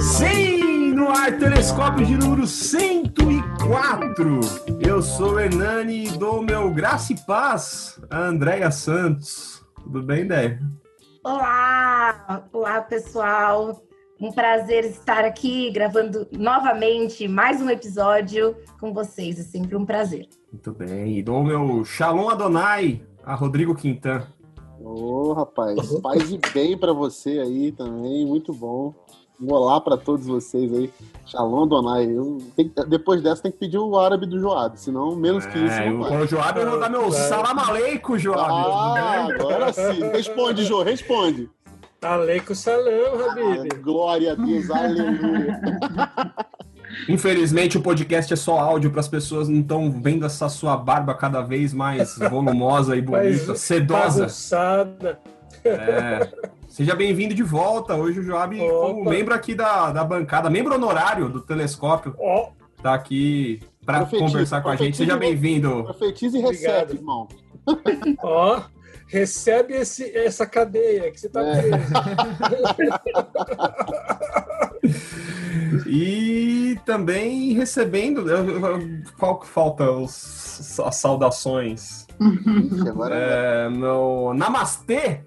[0.00, 4.40] Sim, no ar telescópio de número 104.
[4.80, 9.64] Eu sou Hernani e dou meu graça e paz a Andréia Santos.
[9.84, 10.58] Tudo bem, Dé?
[11.22, 12.44] Olá!
[12.52, 13.86] Olá, pessoal!
[14.18, 19.38] Um prazer estar aqui gravando novamente mais um episódio com vocês.
[19.38, 20.26] É sempre um prazer.
[20.56, 21.18] Muito bem.
[21.18, 24.22] E dou meu Shalom Adonai a Rodrigo Quintan.
[24.80, 28.94] Ô, oh, rapaz, paz e bem para você aí também, muito bom.
[29.38, 30.90] Um olá para todos vocês aí.
[31.26, 32.06] Shalom Adonai.
[32.06, 35.74] Eu tenho, depois dessa tem que pedir o árabe do Joab, senão menos que isso
[35.74, 36.22] é, não vai.
[36.22, 38.50] O Joab eu vou dar meu salam aleikum, Joab.
[38.50, 40.08] Ah, agora sim.
[40.10, 41.50] Responde, Jô, responde.
[42.00, 43.68] Aleikum salam, Habib.
[43.72, 45.60] Ah, glória a Deus, aleluia.
[47.08, 51.14] Infelizmente o podcast é só áudio para as pessoas não estão vendo essa sua barba
[51.14, 54.20] cada vez mais volumosa e bonita, Mas, sedosa.
[54.20, 55.20] bagunçada.
[55.64, 56.28] É.
[56.68, 57.94] Seja bem-vindo de volta.
[57.94, 62.50] Hoje o Joab, como membro aqui da, da bancada, membro honorário do Telescópio, Ó,
[62.82, 64.96] tá aqui para conversar com a gente.
[64.96, 65.84] Seja bem-vindo.
[65.84, 66.74] Profetiza e Obrigado.
[66.74, 67.26] recebe, irmão.
[68.22, 68.60] ó,
[69.06, 71.70] recebe esse, essa cadeia que você tá É.
[75.86, 78.28] E também recebendo.
[78.30, 78.78] eu- eu-
[79.18, 82.06] Qual que falta os, as saudações?
[82.20, 85.20] Ixi, agora É, no Namastê,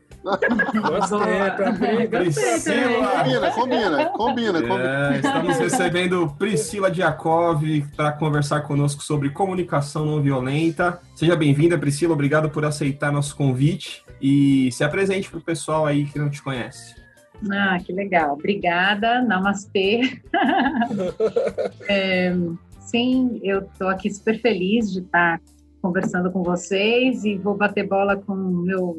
[0.73, 2.09] Nossa, é pra abrir.
[2.09, 3.07] Priscila.
[3.17, 5.13] combina, combina, combina, combina.
[5.13, 7.63] É, estamos recebendo Priscila Diakov
[7.95, 10.99] para conversar conosco sobre comunicação não violenta.
[11.15, 12.13] Seja bem-vinda, Priscila.
[12.13, 16.41] Obrigado por aceitar nosso convite e se apresente para o pessoal aí que não te
[16.41, 16.95] conhece.
[17.51, 18.33] Ah, que legal.
[18.33, 19.21] Obrigada.
[19.21, 20.01] Namastê.
[21.91, 22.35] É,
[22.79, 25.41] sim, eu estou aqui super feliz de estar
[25.81, 28.97] conversando com vocês e vou bater bola com o meu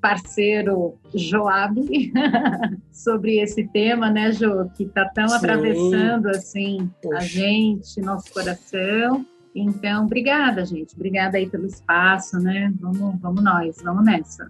[0.00, 1.80] parceiro Joab
[2.90, 5.36] sobre esse tema, né, Jo, que está tão Sim.
[5.36, 7.20] atravessando assim a Poxa.
[7.20, 9.24] gente, nosso coração.
[9.54, 10.94] Então, obrigada, gente.
[10.94, 12.72] Obrigada aí pelo espaço, né?
[12.80, 14.48] Vamos, vamos nós, vamos nessa.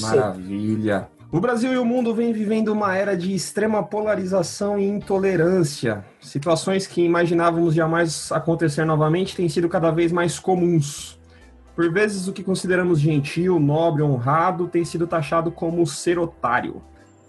[0.00, 1.08] Maravilha.
[1.30, 6.04] O Brasil e o mundo vêm vivendo uma era de extrema polarização e intolerância.
[6.20, 11.15] Situações que imaginávamos jamais acontecer novamente têm sido cada vez mais comuns.
[11.76, 16.82] Por vezes, o que consideramos gentil, nobre, honrado tem sido taxado como ser otário.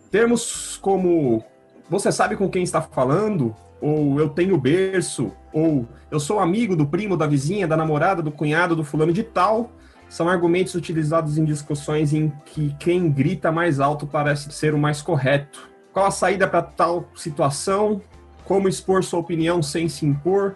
[0.09, 1.43] Termos como
[1.89, 6.87] você sabe com quem está falando, ou eu tenho berço, ou eu sou amigo do
[6.87, 9.69] primo, da vizinha, da namorada, do cunhado, do fulano de tal,
[10.07, 15.01] são argumentos utilizados em discussões em que quem grita mais alto parece ser o mais
[15.01, 15.69] correto.
[15.91, 18.01] Qual a saída para tal situação?
[18.45, 20.55] Como expor sua opinião sem se impor?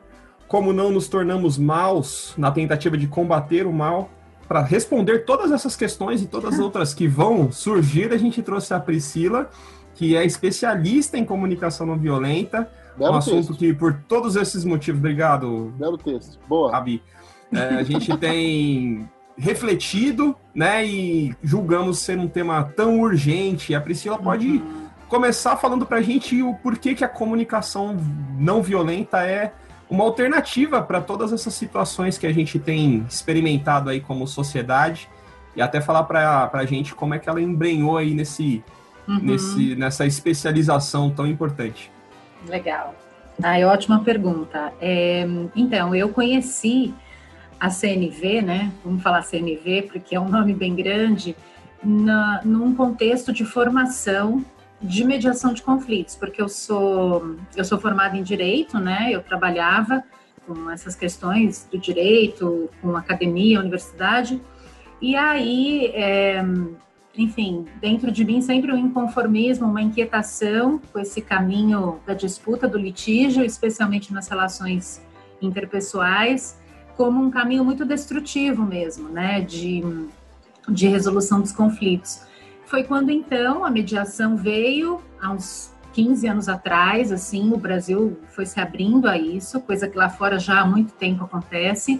[0.51, 4.09] Como não nos tornamos maus na tentativa de combater o mal?
[4.49, 8.73] Para responder todas essas questões e todas as outras que vão surgir, a gente trouxe
[8.73, 9.49] a Priscila,
[9.95, 14.65] que é especialista em comunicação não violenta, um Belo assunto texto, que por todos esses
[14.65, 16.37] motivos, obrigado, belo texto.
[16.49, 16.69] Boa.
[16.69, 17.01] Rabi.
[17.53, 23.73] É, a gente tem refletido, né, e julgamos ser um tema tão urgente.
[23.73, 24.61] A Priscila pode
[25.07, 27.95] começar falando pra gente o porquê que a comunicação
[28.37, 29.53] não violenta é
[29.91, 35.09] uma alternativa para todas essas situações que a gente tem experimentado aí como sociedade
[35.53, 38.63] e até falar pra, pra gente como é que ela embrenhou aí nesse,
[39.07, 39.19] Uhum.
[39.19, 41.91] nesse, nessa especialização tão importante.
[42.47, 42.95] Legal.
[43.43, 44.71] Ai, ótima pergunta.
[44.79, 45.25] É,
[45.55, 46.93] então, eu conheci
[47.59, 48.71] a CNV, né?
[48.85, 51.35] Vamos falar CNV, porque é um nome bem grande,
[51.83, 54.45] na, num contexto de formação
[54.81, 59.09] de mediação de conflitos, porque eu sou eu sou formada em direito, né?
[59.11, 60.03] Eu trabalhava
[60.47, 64.41] com essas questões do direito, com academia, universidade,
[64.99, 66.43] e aí é,
[67.15, 72.77] enfim, dentro de mim sempre um inconformismo, uma inquietação com esse caminho da disputa, do
[72.77, 75.01] litígio, especialmente nas relações
[75.41, 76.59] interpessoais,
[76.95, 79.83] como um caminho muito destrutivo mesmo, né, de,
[80.69, 82.21] de resolução dos conflitos.
[82.71, 88.45] Foi quando então a mediação veio, há uns 15 anos atrás, assim, o Brasil foi
[88.45, 91.99] se abrindo a isso, coisa que lá fora já há muito tempo acontece.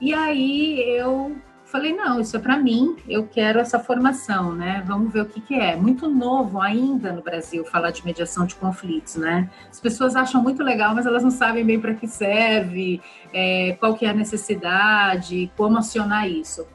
[0.00, 1.36] E aí eu
[1.66, 4.82] falei, não, isso é para mim, eu quero essa formação, né?
[4.86, 5.76] Vamos ver o que, que é.
[5.76, 9.50] Muito novo ainda no Brasil falar de mediação de conflitos, né?
[9.70, 13.02] As pessoas acham muito legal, mas elas não sabem bem para que serve,
[13.34, 16.66] é, qual que é a necessidade, como acionar isso.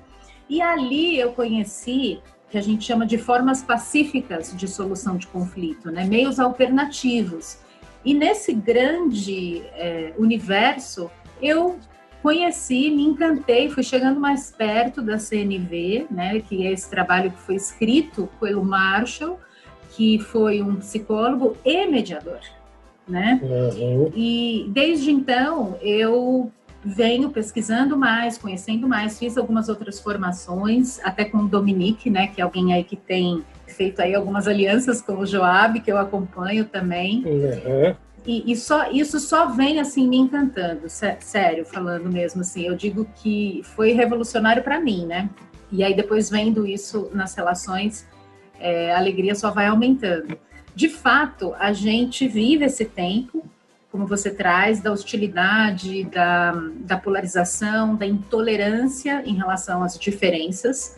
[0.48, 5.89] E ali eu conheci que a gente chama de formas pacíficas de solução de conflito,
[5.89, 6.03] né?
[6.03, 7.57] Meios alternativos.
[8.03, 11.09] E nesse grande é, universo,
[11.42, 11.80] eu
[12.21, 17.39] conheci, me encantei, fui chegando mais perto da CNV, né, que é esse trabalho que
[17.39, 19.39] foi escrito pelo Marshall,
[19.92, 22.39] que foi um psicólogo e mediador,
[23.07, 23.39] né?
[23.42, 24.12] Uhum.
[24.15, 26.51] E desde então eu
[26.83, 32.42] venho pesquisando mais, conhecendo mais, fiz algumas outras formações, até com o Dominique, né, que
[32.42, 36.66] é alguém aí que tem feito aí algumas alianças com o Joab, que eu acompanho
[36.66, 37.24] também.
[37.25, 37.95] Uhum.
[38.25, 42.68] E, e, só, isso só vem assim me encantando, sério, falando mesmo assim.
[42.68, 45.30] Eu digo que foi revolucionário para mim, né?
[45.72, 48.07] E aí depois vendo isso nas relações,
[48.60, 50.38] é, a alegria só vai aumentando.
[50.75, 53.44] De fato, a gente vive esse tempo,
[53.92, 60.96] como você traz, da hostilidade, da, da polarização, da intolerância em relação às diferenças.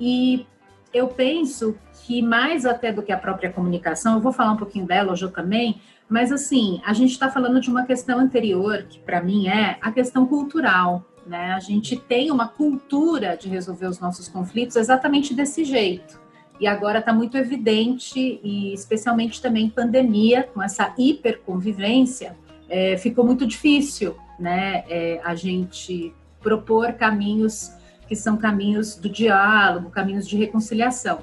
[0.00, 0.44] E
[0.92, 4.84] eu penso que mais até do que a própria comunicação, eu vou falar um pouquinho
[4.84, 9.22] dela hoje também, mas assim, a gente está falando de uma questão anterior, que para
[9.22, 11.04] mim é a questão cultural.
[11.26, 11.52] Né?
[11.52, 16.23] A gente tem uma cultura de resolver os nossos conflitos exatamente desse jeito.
[16.60, 22.36] E agora está muito evidente, e especialmente também pandemia, com essa hiperconvivência,
[22.68, 24.84] é, ficou muito difícil né?
[24.88, 27.72] É, a gente propor caminhos
[28.06, 31.20] que são caminhos do diálogo, caminhos de reconciliação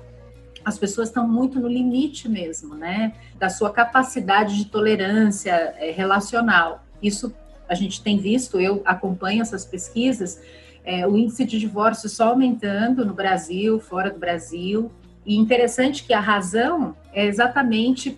[0.63, 3.13] as pessoas estão muito no limite mesmo, né?
[3.39, 6.85] Da sua capacidade de tolerância é, relacional.
[7.01, 7.33] Isso
[7.67, 10.39] a gente tem visto, eu acompanho essas pesquisas,
[10.83, 14.91] é, o índice de divórcio só aumentando no Brasil, fora do Brasil.
[15.25, 18.17] E interessante que a razão é exatamente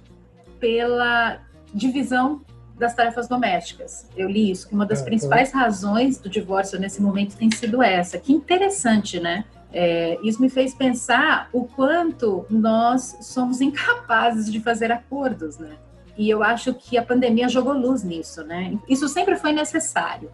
[0.59, 1.39] pela
[1.73, 2.41] divisão
[2.77, 4.07] das tarefas domésticas.
[4.15, 8.17] Eu li isso, que uma das principais razões do divórcio nesse momento tem sido essa.
[8.17, 9.45] Que interessante, né?
[9.71, 15.75] É, isso me fez pensar o quanto nós somos incapazes de fazer acordos, né?
[16.15, 18.77] E eu acho que a pandemia jogou luz nisso, né?
[18.87, 20.29] Isso sempre foi necessário,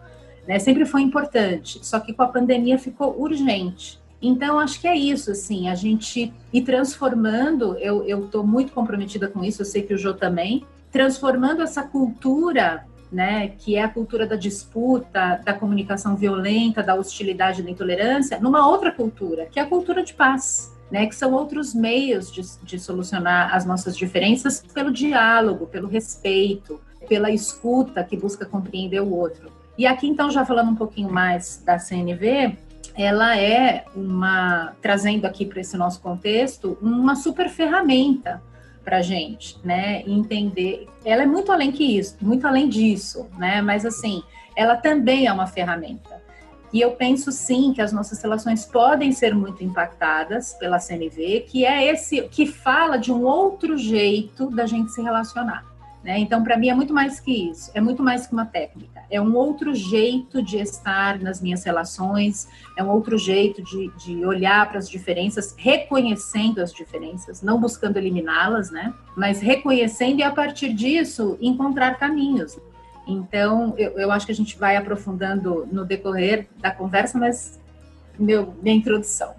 [0.46, 0.58] né?
[0.58, 3.98] Sempre foi importante, só que com a pandemia ficou urgente.
[4.22, 9.42] Então, acho que é isso, assim, a gente ir transformando, eu estou muito comprometida com
[9.42, 14.26] isso, eu sei que o Jô também, transformando essa cultura né, que é a cultura
[14.26, 19.66] da disputa, da comunicação violenta, da hostilidade, da intolerância, numa outra cultura, que é a
[19.66, 20.76] cultura de paz.
[20.90, 26.80] Né, que são outros meios de, de solucionar as nossas diferenças pelo diálogo, pelo respeito,
[27.08, 29.52] pela escuta que busca compreender o outro.
[29.78, 32.58] E aqui, então, já falando um pouquinho mais da CNV,
[32.96, 38.42] ela é uma, trazendo aqui para esse nosso contexto, uma super ferramenta
[38.84, 40.02] para gente, né?
[40.06, 40.88] Entender.
[41.04, 43.60] Ela é muito além que isso, muito além disso, né?
[43.60, 44.22] Mas assim,
[44.56, 46.20] ela também é uma ferramenta.
[46.72, 51.64] E eu penso sim que as nossas relações podem ser muito impactadas pela CNV, que
[51.64, 55.69] é esse que fala de um outro jeito da gente se relacionar.
[56.02, 56.18] Né?
[56.18, 59.20] Então, para mim, é muito mais que isso, é muito mais que uma técnica, é
[59.20, 64.66] um outro jeito de estar nas minhas relações, é um outro jeito de, de olhar
[64.70, 68.94] para as diferenças, reconhecendo as diferenças, não buscando eliminá-las, né?
[69.14, 72.58] mas reconhecendo e, a partir disso, encontrar caminhos.
[73.06, 77.60] Então, eu, eu acho que a gente vai aprofundando no decorrer da conversa, mas
[78.18, 79.34] meu, minha introdução.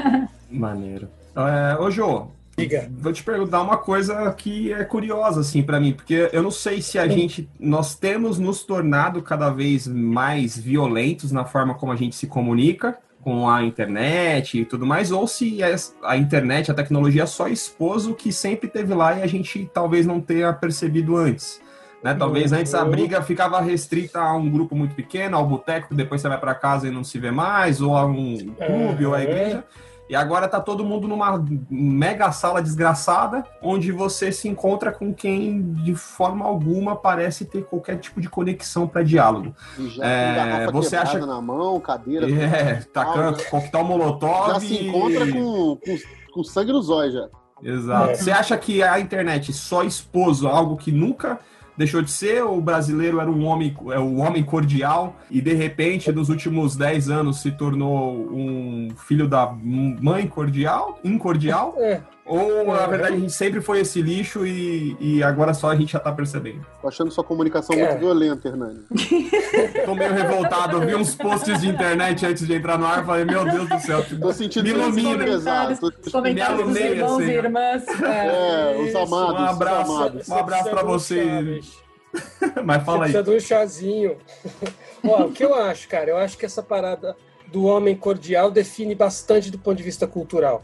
[0.50, 1.08] Maneiro.
[1.34, 2.28] É, ô, Jô,
[2.62, 2.90] Diga.
[2.98, 6.80] Vou te perguntar uma coisa que é curiosa, assim, para mim, porque eu não sei
[6.82, 7.10] se a Sim.
[7.10, 12.26] gente, nós temos nos tornado cada vez mais violentos na forma como a gente se
[12.26, 15.58] comunica com a internet e tudo mais, ou se
[16.02, 20.04] a internet, a tecnologia só expôs o que sempre teve lá e a gente talvez
[20.04, 21.60] não tenha percebido antes.
[22.02, 22.14] Né?
[22.14, 26.28] Talvez antes a briga ficava restrita a um grupo muito pequeno, ao boteco, depois você
[26.28, 29.64] vai para casa e não se vê mais, ou a um clube, ou a igreja.
[30.12, 35.72] E agora tá todo mundo numa mega sala desgraçada, onde você se encontra com quem
[35.72, 39.56] de forma alguma parece ter qualquer tipo de conexão para diálogo.
[39.78, 44.52] E já é, você acha na mão, cadeira, é, tacando tá coquetel molotov.
[44.52, 45.32] Já se encontra e...
[45.32, 45.98] com, com,
[46.34, 47.28] com sangue nos olhos já.
[47.62, 48.10] Exato.
[48.10, 48.14] É.
[48.14, 51.40] Você acha que a internet só expôs algo que nunca
[51.76, 56.10] deixou de ser, o brasileiro era um homem, é um homem cordial e de repente
[56.12, 61.74] nos últimos 10 anos se tornou um filho da mãe cordial, incordial?
[61.78, 62.00] É.
[62.24, 65.92] Ou, na verdade, a gente sempre foi esse lixo e, e agora só a gente
[65.92, 66.64] já tá percebendo?
[66.80, 67.88] Tô achando sua comunicação é.
[67.88, 68.80] muito violenta, Hernani.
[69.84, 70.76] Tô meio revoltado.
[70.76, 73.68] Eu vi uns posts de internet antes de entrar no ar e falei, meu Deus
[73.68, 74.04] do céu.
[74.20, 75.24] Tô sentindo me ilumina.
[75.24, 75.80] Comentários,
[76.12, 77.30] comentários dos irmãos assim.
[77.30, 77.88] e irmãs.
[77.88, 79.40] É, é os amados.
[79.40, 80.28] Um abraço, amados.
[80.28, 81.72] Um abraço pra vocês.
[82.64, 83.12] Mas fala aí.
[83.12, 84.16] Precisa de um chazinho.
[85.04, 86.10] Ó, o que eu acho, cara?
[86.10, 87.16] Eu acho que essa parada
[87.48, 90.62] do homem cordial define bastante do ponto de vista cultural.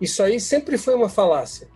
[0.00, 1.68] Isso aí sempre foi uma falácia.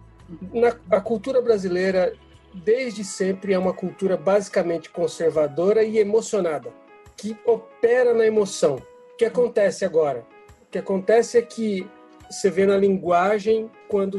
[0.53, 2.15] Na, a cultura brasileira,
[2.55, 6.73] desde sempre, é uma cultura basicamente conservadora e emocionada.
[7.17, 8.77] que opera na emoção.
[9.13, 10.27] O que acontece agora?
[10.67, 11.89] O que acontece é que
[12.29, 14.19] você vê na linguagem quando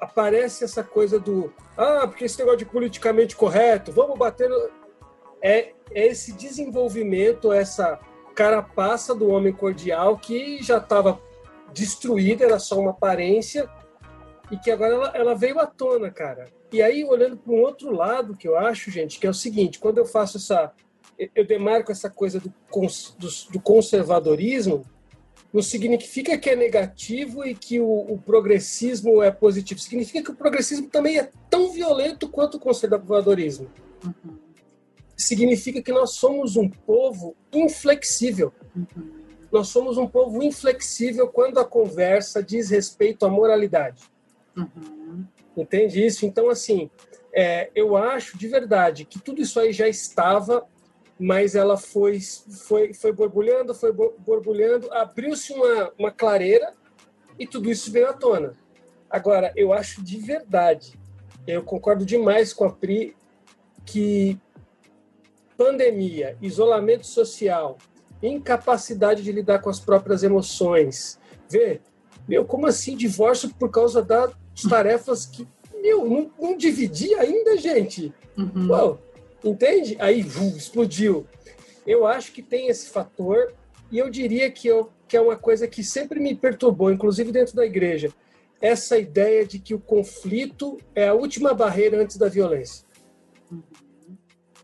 [0.00, 4.70] aparece essa coisa do ah, porque esse negócio de politicamente correto, vamos bater no...
[5.42, 7.98] é, é esse desenvolvimento, essa
[8.34, 11.20] carapaça do homem cordial que já estava
[11.74, 13.68] destruída, era só uma aparência
[14.50, 16.46] e que agora ela, ela veio à tona, cara.
[16.72, 19.78] E aí, olhando para um outro lado que eu acho, gente, que é o seguinte,
[19.78, 20.72] quando eu faço essa...
[21.34, 24.84] Eu demarco essa coisa do, do, do conservadorismo,
[25.52, 29.78] não significa que é negativo e que o, o, progressismo é positivo.
[29.78, 33.70] Significa que o progressismo também é tão violento quanto o conservadorismo.
[34.04, 34.36] Uhum.
[35.16, 38.52] Significa que nós somos um povo inflexível.
[38.74, 39.23] Uhum.
[39.54, 44.02] Nós somos um povo inflexível quando a conversa diz respeito à moralidade.
[44.56, 45.24] Uhum.
[45.56, 46.26] Entende isso?
[46.26, 46.90] Então, assim,
[47.32, 50.66] é, eu acho de verdade que tudo isso aí já estava
[51.16, 56.74] mas ela foi, foi, foi borbulhando, foi borbulhando, abriu-se uma, uma clareira
[57.38, 58.54] e tudo isso veio à tona.
[59.08, 60.98] Agora, eu acho de verdade,
[61.46, 63.16] eu concordo demais com a Pri,
[63.86, 64.36] que
[65.56, 67.78] pandemia, isolamento social,
[68.28, 71.80] incapacidade de lidar com as próprias emoções, vê,
[72.28, 74.32] meu, como assim divórcio por causa das
[74.68, 75.46] tarefas que,
[75.82, 78.12] meu, não, não dividi ainda, gente?
[78.36, 78.70] Uhum.
[78.70, 79.00] Uau,
[79.44, 79.96] Entende?
[80.00, 81.26] Aí vum, explodiu.
[81.86, 83.52] Eu acho que tem esse fator
[83.92, 87.54] e eu diria que, eu, que é uma coisa que sempre me perturbou, inclusive dentro
[87.54, 88.10] da igreja,
[88.60, 92.86] essa ideia de que o conflito é a última barreira antes da violência.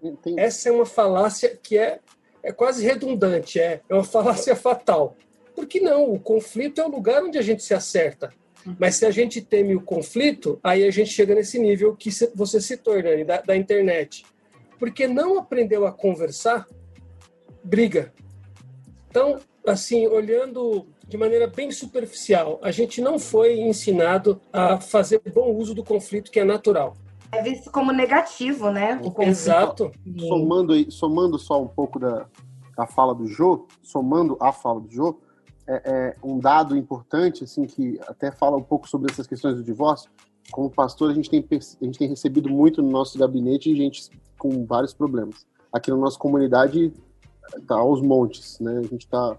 [0.03, 0.41] Entendi.
[0.41, 2.01] Essa é uma falácia que é,
[2.43, 5.17] é quase redundante, é, é uma falácia fatal.
[5.55, 8.33] Porque não, o conflito é o lugar onde a gente se acerta.
[8.79, 12.61] Mas se a gente teme o conflito, aí a gente chega nesse nível que você
[12.61, 14.25] se torna da, da internet
[14.81, 16.67] porque não aprendeu a conversar,
[17.63, 18.15] briga.
[19.11, 25.55] Então, assim, olhando de maneira bem superficial, a gente não foi ensinado a fazer bom
[25.55, 26.97] uso do conflito que é natural.
[27.33, 29.01] É visto como negativo, né?
[29.21, 29.91] Exato.
[30.19, 32.27] Somando, somando só um pouco da,
[32.77, 35.19] da fala do Jô, somando a fala do Jô,
[35.67, 39.63] é, é, um dado importante, assim, que até fala um pouco sobre essas questões do
[39.63, 40.11] divórcio.
[40.51, 44.67] Como pastor, a gente tem, a gente tem recebido muito no nosso gabinete gente com
[44.67, 45.47] vários problemas.
[45.73, 46.93] Aqui na nossa comunidade
[47.69, 48.79] tá aos montes, né?
[48.79, 49.37] A gente está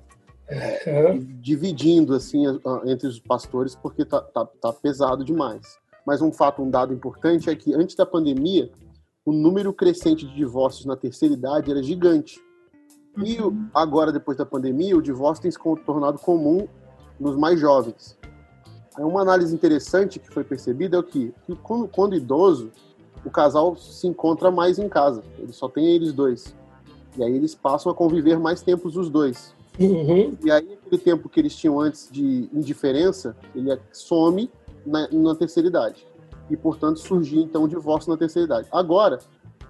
[0.47, 2.43] é, dividindo assim
[2.85, 5.80] entre os pastores porque tá, tá, tá pesado demais.
[6.05, 8.71] Mas um fato, um dado importante é que antes da pandemia,
[9.25, 12.39] o número crescente de divórcios na terceira idade era gigante.
[13.17, 13.69] E uhum.
[13.73, 16.67] agora, depois da pandemia, o divórcio tem se tornado comum
[17.19, 18.17] nos mais jovens.
[18.97, 22.71] Uma análise interessante que foi percebida é que, que quando, quando idoso,
[23.23, 25.23] o casal se encontra mais em casa.
[25.37, 26.55] Ele só tem eles dois.
[27.17, 29.53] E aí eles passam a conviver mais tempos os dois.
[29.79, 30.35] Uhum.
[30.43, 34.49] E aí aquele tempo que eles tinham antes de indiferença, ele some
[34.85, 36.07] na, na terceira idade.
[36.49, 38.67] E, portanto, surgiu então o divórcio na terceira idade.
[38.71, 39.19] Agora,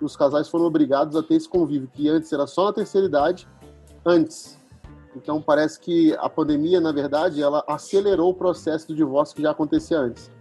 [0.01, 3.47] os casais foram obrigados a ter esse convívio que antes era só na terceira idade,
[4.05, 4.59] antes.
[5.15, 9.51] Então parece que a pandemia, na verdade, ela acelerou o processo do divórcio que já
[9.51, 10.31] acontecia antes.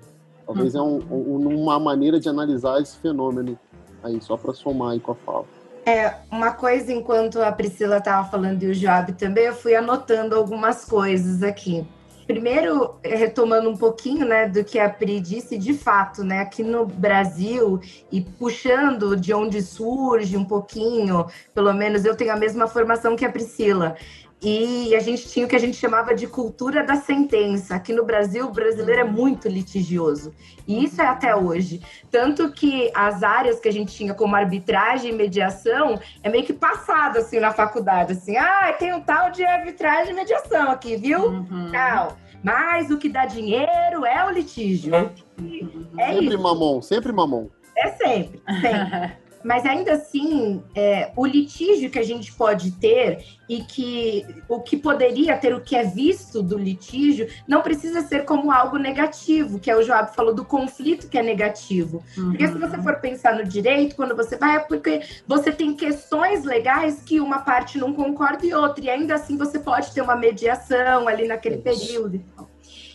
[0.46, 0.80] Talvez uhum.
[0.80, 3.58] é um, um, uma maneira de analisar esse fenômeno
[4.02, 5.44] aí, só para somar aí com a fala.
[5.84, 10.36] É, uma coisa, enquanto a Priscila estava falando e o Joab também, eu fui anotando
[10.36, 11.86] algumas coisas aqui.
[12.30, 16.86] Primeiro, retomando um pouquinho né, do que a Pri disse, de fato, né, aqui no
[16.86, 23.16] Brasil, e puxando de onde surge um pouquinho, pelo menos eu tenho a mesma formação
[23.16, 23.96] que a Priscila
[24.42, 27.74] e a gente tinha o que a gente chamava de cultura da sentença.
[27.74, 30.32] Aqui no Brasil, o brasileiro é muito litigioso.
[30.66, 31.82] E isso é até hoje.
[32.10, 36.54] Tanto que as áreas que a gente tinha como arbitragem e mediação é meio que
[36.54, 38.12] passado assim na faculdade.
[38.12, 41.26] Assim, ah, tem um tal de arbitragem e mediação aqui, viu?
[41.26, 41.70] Uhum.
[41.70, 42.16] Tal.
[42.42, 44.94] Mas o que dá dinheiro é o litígio.
[45.38, 45.86] Uhum.
[45.98, 46.42] É sempre isso.
[46.42, 47.48] mamon, sempre mamon.
[47.76, 49.12] É sempre, sempre.
[49.42, 54.76] Mas ainda assim, é, o litígio que a gente pode ter e que o que
[54.76, 59.70] poderia ter, o que é visto do litígio, não precisa ser como algo negativo, que
[59.70, 62.02] é o Joab falou do conflito que é negativo.
[62.16, 62.30] Uhum.
[62.30, 66.44] Porque se você for pensar no direito, quando você vai, é porque você tem questões
[66.44, 70.16] legais que uma parte não concorda e outra, e ainda assim você pode ter uma
[70.16, 72.22] mediação ali naquele período.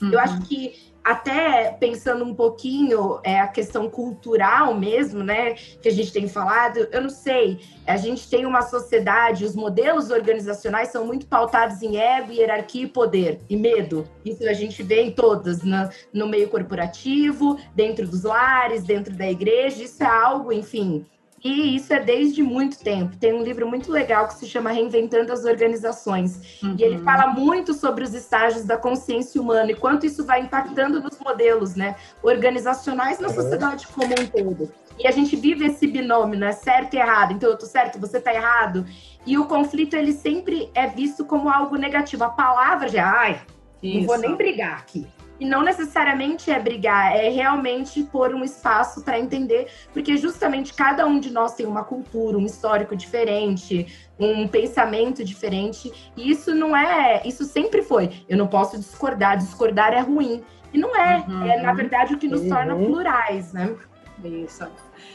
[0.01, 0.11] Uhum.
[0.11, 5.91] Eu acho que até pensando um pouquinho é, a questão cultural mesmo, né, que a
[5.91, 11.05] gente tem falado, eu não sei, a gente tem uma sociedade, os modelos organizacionais são
[11.05, 14.09] muito pautados em ego, hierarquia e poder, e medo.
[14.25, 19.29] Isso a gente vê em todas, no, no meio corporativo, dentro dos lares, dentro da
[19.29, 21.05] igreja, isso é algo, enfim,
[21.45, 23.15] E isso é desde muito tempo.
[23.17, 26.59] Tem um livro muito legal que se chama Reinventando as Organizações.
[26.63, 26.75] Uhum.
[26.75, 27.03] E ele uhum.
[27.03, 31.75] fala muito sobre os estágios da consciência humana e quanto isso vai impactando nos modelos
[31.75, 33.35] né, organizacionais na uhum.
[33.35, 34.73] sociedade como um todo.
[34.97, 36.51] E a gente vive esse binômio, né?
[36.51, 37.33] Certo e errado.
[37.33, 38.83] Então, eu tô certo, você tá errado.
[39.23, 42.23] E o conflito, ele sempre é visto como algo negativo.
[42.23, 43.39] A palavra já, ai,
[43.83, 43.99] isso.
[43.99, 45.05] não vou nem brigar aqui.
[45.39, 51.06] E não necessariamente é brigar, é realmente pôr um espaço para entender, porque justamente cada
[51.06, 53.86] um de nós tem uma cultura, um histórico diferente,
[54.18, 58.24] um pensamento diferente, e isso não é, isso sempre foi.
[58.30, 60.44] Eu não posso discordar, discordar é ruim.
[60.74, 61.46] E não é, uhum.
[61.46, 62.50] é na verdade o que nos uhum.
[62.50, 63.75] torna plurais, né?
[64.24, 64.68] Isso.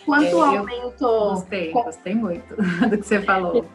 [0.05, 0.99] Quanto é, aumento.
[0.99, 2.57] Gostei, gostei muito
[2.89, 3.67] do que você falou.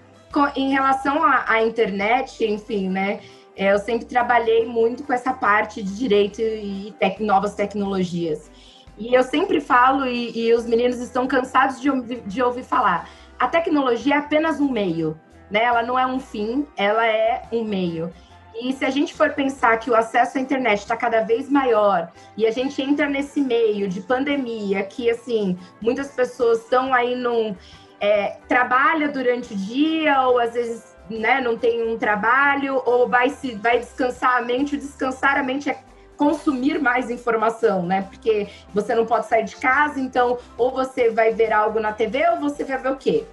[0.56, 3.22] Em relação à, à internet, enfim, né?
[3.56, 8.52] É, eu sempre trabalhei muito com essa parte de direito e tec novas tecnologias.
[8.98, 11.90] E eu sempre falo, e, e os meninos estão cansados de,
[12.22, 13.10] de, ouvir falar,
[13.40, 15.20] a tecnologia é apenas um meio,
[15.50, 15.64] né?
[15.64, 18.12] Ela não é um fim, ela é um meio.
[18.58, 22.10] E se a gente for pensar que o acesso à internet está cada vez maior
[22.38, 27.54] e a gente entra nesse meio de pandemia, que assim muitas pessoas estão aí num
[28.00, 33.30] é, trabalha durante o dia ou às vezes né, não tem um trabalho, ou vai,
[33.30, 34.76] se, vai descansar a mente.
[34.76, 35.78] O descansar a mente é
[36.18, 38.04] consumir mais informação, né?
[38.04, 42.28] Porque você não pode sair de casa, então ou você vai ver algo na TV
[42.30, 43.26] ou você vai ver o quê?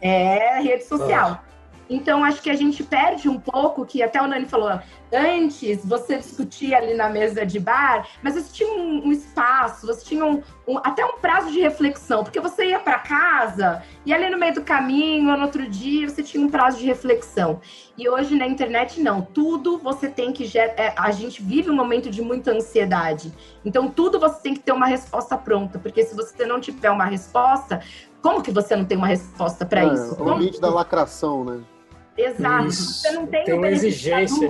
[0.00, 1.42] É rede social.
[1.88, 4.80] Então, acho que a gente perde um pouco, que até o Nani falou,
[5.14, 10.04] antes você discutia ali na mesa de bar, mas você tinha um, um espaço, você
[10.04, 14.28] tinha um, um, até um prazo de reflexão, porque você ia para casa e ali
[14.28, 17.60] no meio do caminho, ou no outro dia, você tinha um prazo de reflexão.
[17.96, 19.22] E hoje na internet, não.
[19.22, 20.58] Tudo você tem que.
[20.58, 23.32] É, a gente vive um momento de muita ansiedade.
[23.64, 27.04] Então, tudo você tem que ter uma resposta pronta, porque se você não tiver uma
[27.04, 27.80] resposta,
[28.20, 30.22] como que você não tem uma resposta para é, isso?
[30.22, 31.60] O ambiente da lacração, né?
[32.16, 32.66] Exato.
[32.68, 33.00] Isso.
[33.00, 34.46] Você não tem, tem uma exigência.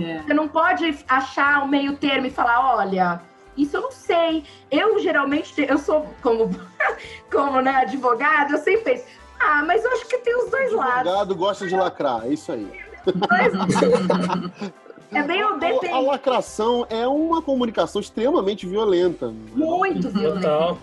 [0.00, 0.22] É.
[0.22, 3.20] Você não pode achar o meio termo e falar, olha,
[3.56, 4.44] isso eu não sei.
[4.70, 6.50] Eu geralmente, eu sou como,
[7.30, 9.04] como né, advogado, eu sempre penso,
[9.38, 11.12] ah, mas eu acho que tem os dois advogado lados.
[11.12, 12.68] Advogado gosta de lacrar, é isso aí.
[15.10, 15.92] É bem o depende.
[15.92, 19.32] A, a lacração é uma comunicação extremamente violenta.
[19.54, 20.40] Muito violenta.
[20.40, 20.78] Total.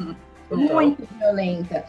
[0.50, 0.68] Total.
[0.74, 1.86] Muito violenta.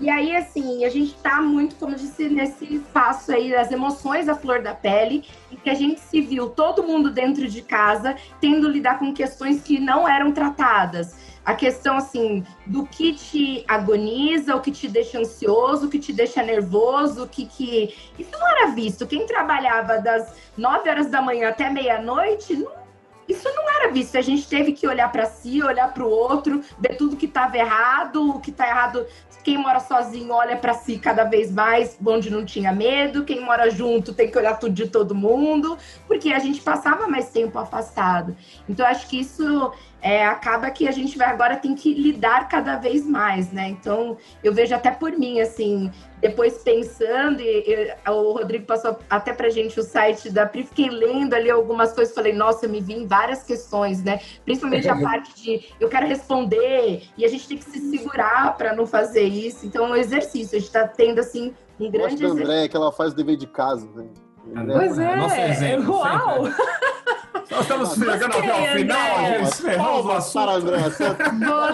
[0.00, 4.30] E aí, assim, a gente tá muito, como eu disse, nesse espaço aí das emoções
[4.30, 8.16] à flor da pele, em que a gente se viu todo mundo dentro de casa,
[8.40, 11.14] tendo lidar com questões que não eram tratadas.
[11.44, 16.14] A questão, assim, do que te agoniza, o que te deixa ansioso, o que te
[16.14, 17.94] deixa nervoso, o que que...
[18.18, 19.06] Isso não era visto.
[19.06, 22.79] Quem trabalhava das 9 horas da manhã até meia-noite, não
[23.30, 24.16] isso não era visto.
[24.16, 27.56] A gente teve que olhar para si, olhar para o outro, ver tudo que estava
[27.56, 29.06] errado, o que está errado
[29.42, 33.24] quem mora sozinho olha para si cada vez mais, onde não tinha medo.
[33.24, 35.78] Quem mora junto tem que olhar tudo de todo mundo,
[36.10, 38.36] porque a gente passava mais tempo afastado.
[38.68, 42.74] Então, acho que isso é, acaba que a gente vai agora tem que lidar cada
[42.74, 43.68] vez mais, né?
[43.68, 45.88] Então, eu vejo até por mim, assim,
[46.20, 50.90] depois pensando, e, e o Rodrigo passou até pra gente o site da PRI, fiquei
[50.90, 54.20] lendo ali algumas coisas, falei, nossa, eu me vi em várias questões, né?
[54.44, 58.74] Principalmente a parte de eu quero responder, e a gente tem que se segurar para
[58.74, 59.64] não fazer isso.
[59.64, 62.42] Então, é um exercício, a gente tá tendo, assim, um grande exercício.
[62.42, 64.08] André, que ela faz o dever de casa, né?
[64.66, 66.46] Pois é, nosso exemplo, uau!
[66.46, 66.80] Sempre.
[67.50, 70.44] Nós estamos chegando aqui ao final, a gente encerramos o assunto.
[70.44, 70.76] Para André,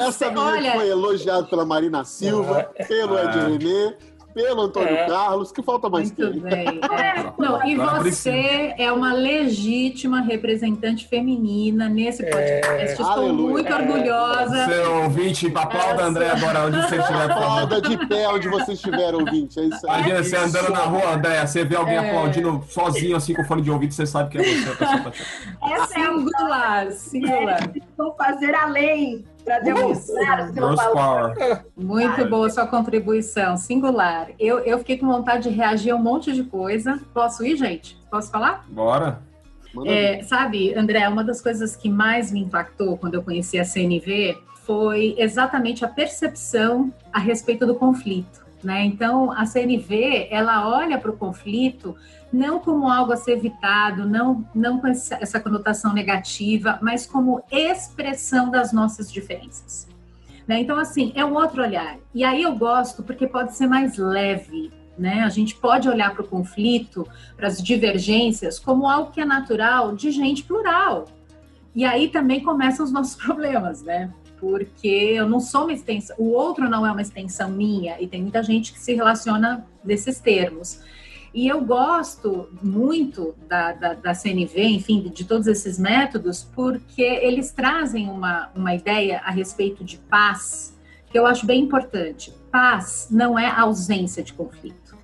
[0.08, 0.72] essa menina olha...
[0.72, 3.94] foi elogiada pela Marina Silva, pelo Ed Renê,
[4.36, 5.06] pelo Antônio é.
[5.06, 6.66] Carlos, que falta mais Muito bem.
[6.96, 7.32] É.
[7.38, 12.30] Não, e você é uma legítima representante feminina nesse é.
[12.30, 12.70] podcast.
[12.70, 12.84] É.
[12.84, 13.50] Estou Aleluia.
[13.50, 14.66] muito orgulhosa.
[14.66, 17.30] Seu ouvinte, aplauda André agora, onde você estiver.
[17.30, 19.58] Aplauda de pé onde você estiver, ouvinte.
[19.58, 20.00] É isso aí.
[20.00, 22.10] Imagina você andando na rua, André, você vê alguém é.
[22.10, 24.70] aplaudindo sozinho, assim, com fone de ouvido, você sabe que é você.
[24.70, 27.70] A pessoa tá Essa é singular, singular.
[27.96, 31.64] Vou fazer além para demonstrar o seu valor.
[31.76, 34.30] Muito boa sua contribuição, singular.
[34.40, 37.00] Eu, eu fiquei com vontade de reagir a um monte de coisa.
[37.14, 37.96] Posso ir, gente?
[38.10, 38.66] Posso falar?
[38.68, 39.20] Bora.
[39.86, 44.36] É, sabe, André, uma das coisas que mais me impactou quando eu conheci a CNV
[44.64, 48.45] foi exatamente a percepção a respeito do conflito.
[48.66, 48.84] Né?
[48.84, 51.94] Então, a CNV ela olha para o conflito
[52.32, 58.50] não como algo a ser evitado, não, não com essa, conotação negativa, mas como expressão
[58.50, 59.86] das nossas diferenças.
[60.48, 60.58] Né?
[60.58, 61.96] Então, assim, é um outro olhar.
[62.12, 64.72] E aí eu gosto porque pode ser mais leve.
[64.98, 65.22] Né?
[65.22, 69.94] A gente pode olhar para o conflito, para as divergências, como algo que é natural
[69.94, 71.04] de gente plural.
[71.72, 74.12] E aí também começam os nossos problemas, né?
[74.48, 78.22] Porque eu não sou uma extensão, o outro não é uma extensão minha, e tem
[78.22, 80.80] muita gente que se relaciona nesses termos.
[81.34, 87.50] E eu gosto muito da, da, da, CNV, enfim, de todos esses métodos, porque eles
[87.50, 90.78] trazem uma, uma ideia a respeito de paz,
[91.10, 92.32] que eu acho bem importante.
[92.50, 94.96] Paz não é ausência de conflito.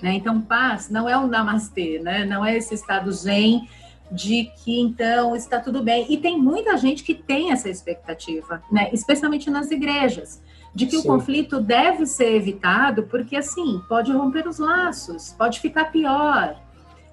[0.00, 0.14] Né?
[0.14, 2.24] Então, paz não é o namastê, né?
[2.24, 3.68] não é esse estado zen
[4.10, 6.06] de que então está tudo bem.
[6.08, 8.90] E tem muita gente que tem essa expectativa, né?
[8.92, 10.42] especialmente nas igrejas,
[10.74, 10.98] de que Sim.
[10.98, 16.60] o conflito deve ser evitado, porque assim, pode romper os laços, pode ficar pior.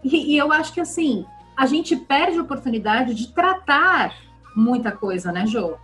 [0.03, 1.25] E, e eu acho que assim,
[1.55, 4.15] a gente perde a oportunidade de tratar
[4.55, 5.75] muita coisa, né, Jô?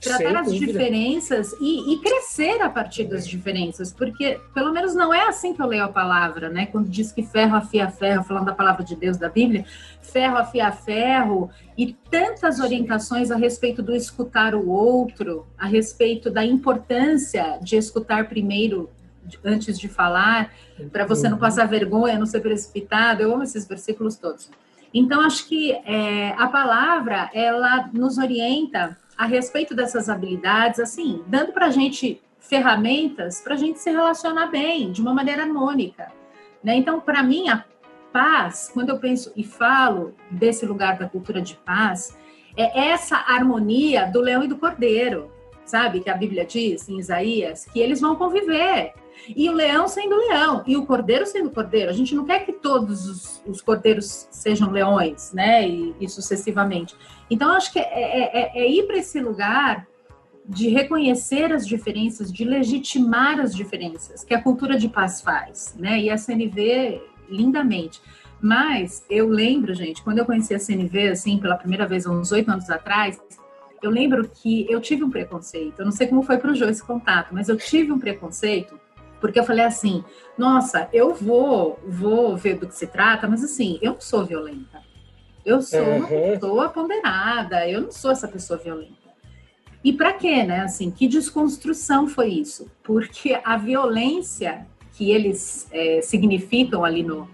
[0.00, 5.26] Tratar as diferenças e, e, crescer a partir das diferenças, porque pelo menos não é
[5.26, 6.66] assim que eu leio a palavra, né?
[6.66, 9.64] Quando diz que ferro afia ferro, falando da palavra de Deus da Bíblia,
[10.00, 16.44] ferro afia ferro, e tantas orientações a respeito do escutar o outro, a respeito da
[16.44, 18.90] importância de escutar primeiro
[19.44, 20.52] antes de falar,
[20.92, 23.22] para você não passar vergonha, não ser precipitado.
[23.22, 24.48] Eu amo esses versículos todos.
[24.94, 31.52] Então, acho que é, a palavra, ela nos orienta a respeito dessas habilidades, assim, dando
[31.52, 36.10] para a gente ferramentas para a gente se relacionar bem, de uma maneira harmônica.
[36.62, 36.76] Né?
[36.76, 37.64] Então, para mim, a
[38.12, 42.16] paz, quando eu penso e falo desse lugar da cultura de paz,
[42.56, 45.30] é essa harmonia do leão e do cordeiro,
[45.64, 46.00] sabe?
[46.00, 48.94] Que a Bíblia diz em Isaías, que eles vão conviver.
[49.28, 51.90] E o leão sendo leão, e o cordeiro sendo cordeiro.
[51.90, 55.68] A gente não quer que todos os, os cordeiros sejam leões, né?
[55.68, 56.94] E, e sucessivamente.
[57.30, 59.86] Então, acho que é, é, é, é ir para esse lugar
[60.48, 66.00] de reconhecer as diferenças, de legitimar as diferenças, que a cultura de paz faz, né?
[66.00, 68.00] E a CNV, lindamente.
[68.40, 72.50] Mas eu lembro, gente, quando eu conheci a CNV, assim, pela primeira vez, uns oito
[72.50, 73.20] anos atrás,
[73.82, 75.80] eu lembro que eu tive um preconceito.
[75.80, 78.78] Eu não sei como foi para o Jô esse contato, mas eu tive um preconceito
[79.20, 80.04] porque eu falei assim,
[80.36, 84.82] nossa, eu vou, vou ver do que se trata, mas assim, eu não sou violenta.
[85.46, 85.96] Eu sou uhum.
[85.98, 89.06] uma pessoa ponderada, eu não sou essa pessoa violenta.
[89.82, 90.60] E para quê, né?
[90.60, 92.70] Assim, que desconstrução foi isso?
[92.82, 97.30] Porque a violência que eles é, significam ali no,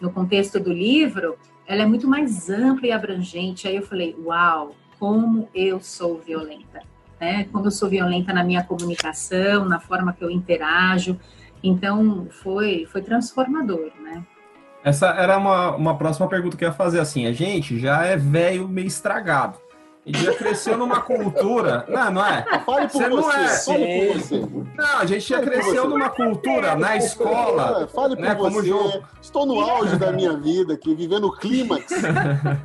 [0.00, 3.66] no contexto do livro, ela é muito mais ampla e abrangente.
[3.66, 6.82] Aí eu falei, uau, como eu sou violenta
[7.24, 7.48] né?
[7.50, 11.18] Como eu sou violenta na minha comunicação, na forma que eu interajo.
[11.62, 14.24] Então, foi, foi transformador, né?
[14.84, 18.18] Essa era uma, uma próxima pergunta que eu ia fazer, assim, a gente já é
[18.18, 19.56] velho meio estragado.
[20.06, 21.86] Ele já cresceu numa cultura.
[21.88, 22.44] Não, não é?
[22.66, 23.08] Fale por você.
[23.08, 23.48] Não é.
[23.48, 24.38] Fale por você.
[24.76, 27.88] Não, a gente já cresceu numa cultura na escola.
[27.88, 28.70] Fale por né, você.
[28.70, 31.86] Como Estou no auge da minha vida aqui, vivendo o clímax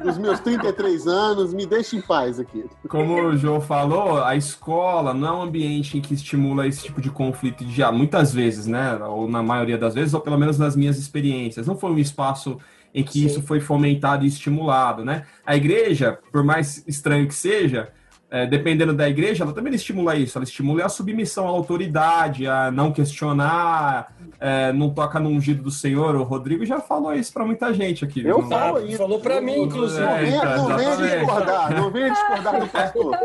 [0.04, 1.54] dos meus 33 anos.
[1.54, 2.66] Me deixe em paz aqui.
[2.90, 7.02] Como o João falou, a escola não é um ambiente em que estimula esse tipo
[7.02, 8.98] de conflito já muitas vezes, né?
[9.06, 11.66] Ou na maioria das vezes, ou pelo menos nas minhas experiências.
[11.66, 12.60] Não foi um espaço
[12.94, 13.26] em que Sim.
[13.26, 15.26] isso foi fomentado e estimulado, né?
[15.46, 17.92] A igreja, por mais estranho que seja,
[18.32, 20.38] é, dependendo da igreja, ela também estimula isso.
[20.38, 25.72] Ela estimula a submissão à autoridade, a não questionar, é, não toca no ungido do
[25.72, 26.16] Senhor.
[26.16, 28.24] O Rodrigo já falou isso para muita gente aqui.
[28.24, 28.98] Eu não, falo isso.
[28.98, 30.04] Falou para mim, inclusive.
[30.04, 33.18] É, não venha discordar, não venha discordar do pastor.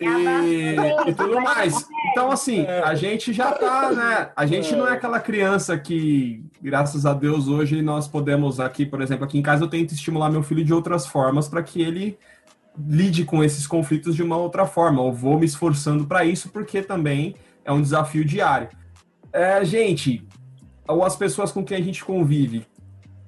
[0.00, 1.86] E, e, tudo mais.
[2.12, 4.30] Então, assim, a gente já tá, né?
[4.36, 9.02] A gente não é aquela criança que, graças a Deus, hoje nós podemos aqui, por
[9.02, 12.16] exemplo, aqui em casa eu tento estimular meu filho de outras formas para que ele
[12.78, 15.02] lide com esses conflitos de uma outra forma.
[15.02, 17.34] Eu vou me esforçando para isso, porque também
[17.64, 18.68] é um desafio diário.
[19.32, 20.26] É, gente,
[20.86, 22.66] ou as pessoas com quem a gente convive,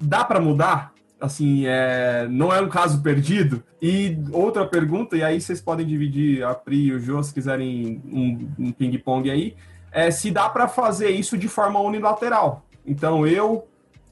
[0.00, 0.92] dá para mudar?
[1.18, 3.64] Assim, é, não é um caso perdido?
[3.80, 8.02] E outra pergunta, e aí vocês podem dividir a Pri e o Jô, se quiserem
[8.04, 9.56] um, um ping-pong aí,
[9.90, 12.66] é se dá para fazer isso de forma unilateral.
[12.84, 13.66] Então, eu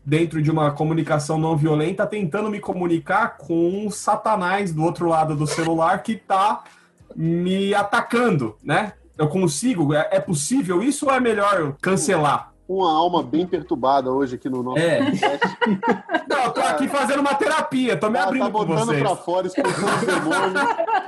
[0.05, 5.35] dentro de uma comunicação não violenta, tentando me comunicar com um satanás do outro lado
[5.35, 6.65] do celular que está
[7.17, 8.93] me atacando, né?
[9.17, 9.95] Eu consigo?
[9.95, 12.54] É, é possível isso ou é melhor cancelar?
[12.67, 15.01] Uma alma bem perturbada hoje aqui no nosso é.
[16.27, 19.01] Não, eu tô aqui fazendo uma terapia, tô me ah, abrindo tá botando vocês.
[19.01, 20.53] pra fora, expulsando os demônios.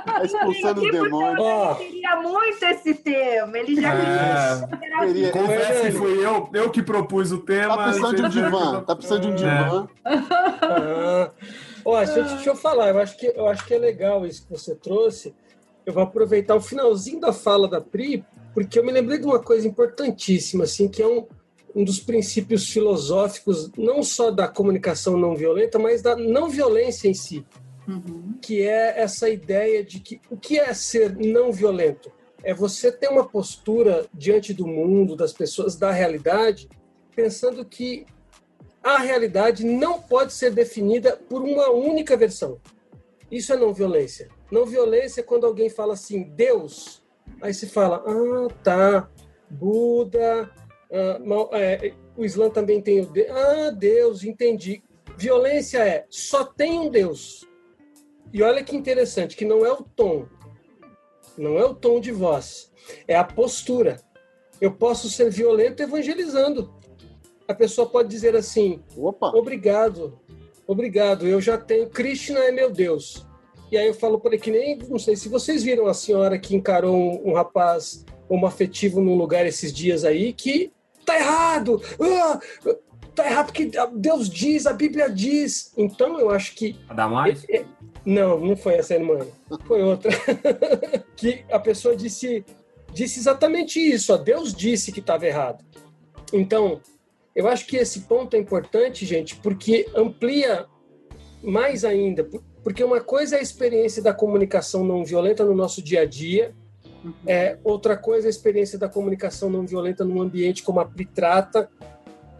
[0.05, 1.45] Tá expulsando os demônios.
[1.45, 1.75] Oh.
[1.75, 5.05] queria muito esse tema, ele já é.
[5.07, 5.31] queria.
[5.31, 7.75] Confesso que fui eu, eu que propus o tema.
[7.75, 9.87] Tá precisando de um divã, tá precisando de um divã.
[10.05, 11.31] É.
[11.83, 14.51] Ó, deixa, deixa eu falar, eu acho, que, eu acho que é legal isso que
[14.51, 15.33] você trouxe.
[15.85, 19.39] Eu vou aproveitar o finalzinho da fala da Pri, porque eu me lembrei de uma
[19.39, 21.25] coisa importantíssima, assim, que é um,
[21.75, 27.13] um dos princípios filosóficos, não só da comunicação não violenta, mas da não violência em
[27.13, 27.45] si.
[27.87, 28.33] Uhum.
[28.41, 32.11] Que é essa ideia de que o que é ser não violento?
[32.43, 36.69] é você ter uma postura diante do mundo, das pessoas, da realidade,
[37.15, 38.05] pensando que
[38.83, 42.59] a realidade não pode ser definida por uma única versão.
[43.29, 44.29] Isso é não violência.
[44.49, 47.03] Não violência é quando alguém fala assim, Deus.
[47.41, 49.09] Aí se fala, ah, tá,
[49.49, 50.49] Buda,
[50.91, 53.29] ah, é, o Islã também tem o Deus.
[53.29, 54.81] Ah, Deus, entendi.
[55.17, 57.47] Violência é só tem um Deus.
[58.33, 60.27] E olha que interessante, que não é o tom,
[61.37, 62.71] não é o tom de voz,
[63.07, 63.97] é a postura.
[64.59, 66.73] Eu posso ser violento evangelizando.
[67.47, 69.27] A pessoa pode dizer assim: Opa.
[69.29, 70.19] obrigado,
[70.65, 73.25] obrigado, eu já tenho, Krishna é meu Deus.
[73.71, 76.55] E aí eu falo para que nem, não sei se vocês viram a senhora que
[76.55, 80.71] encarou um, um rapaz homoafetivo num lugar esses dias aí que
[81.07, 82.39] tá errado, ah,
[83.15, 85.71] tá errado porque Deus diz, a Bíblia diz.
[85.77, 86.77] Então eu acho que.
[86.89, 87.45] Adamais?
[87.49, 87.65] É, é,
[88.05, 89.25] não, não foi essa irmã,
[89.65, 90.11] foi outra.
[91.15, 92.45] que a pessoa disse,
[92.93, 95.63] disse exatamente isso, ó, Deus disse que estava errado.
[96.33, 96.81] Então,
[97.33, 100.65] eu acho que esse ponto é importante, gente, porque amplia
[101.41, 102.27] mais ainda,
[102.63, 106.53] porque uma coisa é a experiência da comunicação não violenta no nosso dia a dia.
[107.25, 111.69] É, outra coisa é a experiência da comunicação não violenta num ambiente como a Pritrata,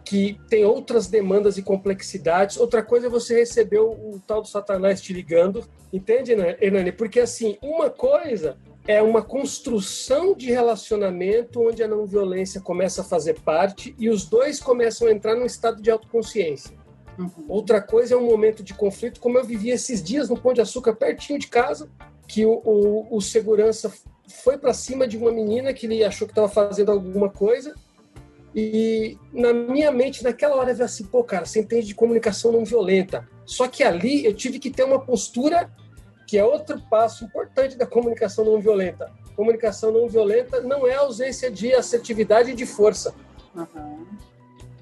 [0.04, 2.56] que tem outras demandas e complexidades.
[2.56, 6.92] Outra coisa é você receber o, tal do Satanás te ligando, entende, Hernani?
[6.92, 13.04] Porque, assim, uma coisa é uma construção de relacionamento onde a não violência começa a
[13.04, 16.74] fazer parte e os dois começam a entrar num estado de autoconsciência.
[17.18, 17.44] Uhum.
[17.46, 20.62] Outra coisa é um momento de conflito, como eu vivi esses dias no Pão de
[20.62, 21.90] Açúcar, pertinho de casa,
[22.26, 23.92] que o, o, o segurança
[24.28, 27.74] foi para cima de uma menina que ele achou que estava fazendo alguma coisa
[28.54, 32.64] e na minha mente, naquela hora, eu assim, pô, cara, você entende de comunicação não
[32.64, 33.28] violenta.
[33.44, 35.70] Só que ali eu tive que ter uma postura
[36.26, 39.12] que é outro passo importante da comunicação não violenta.
[39.36, 43.14] Comunicação não violenta não é ausência de assertividade e de força.
[43.54, 44.06] Uhum.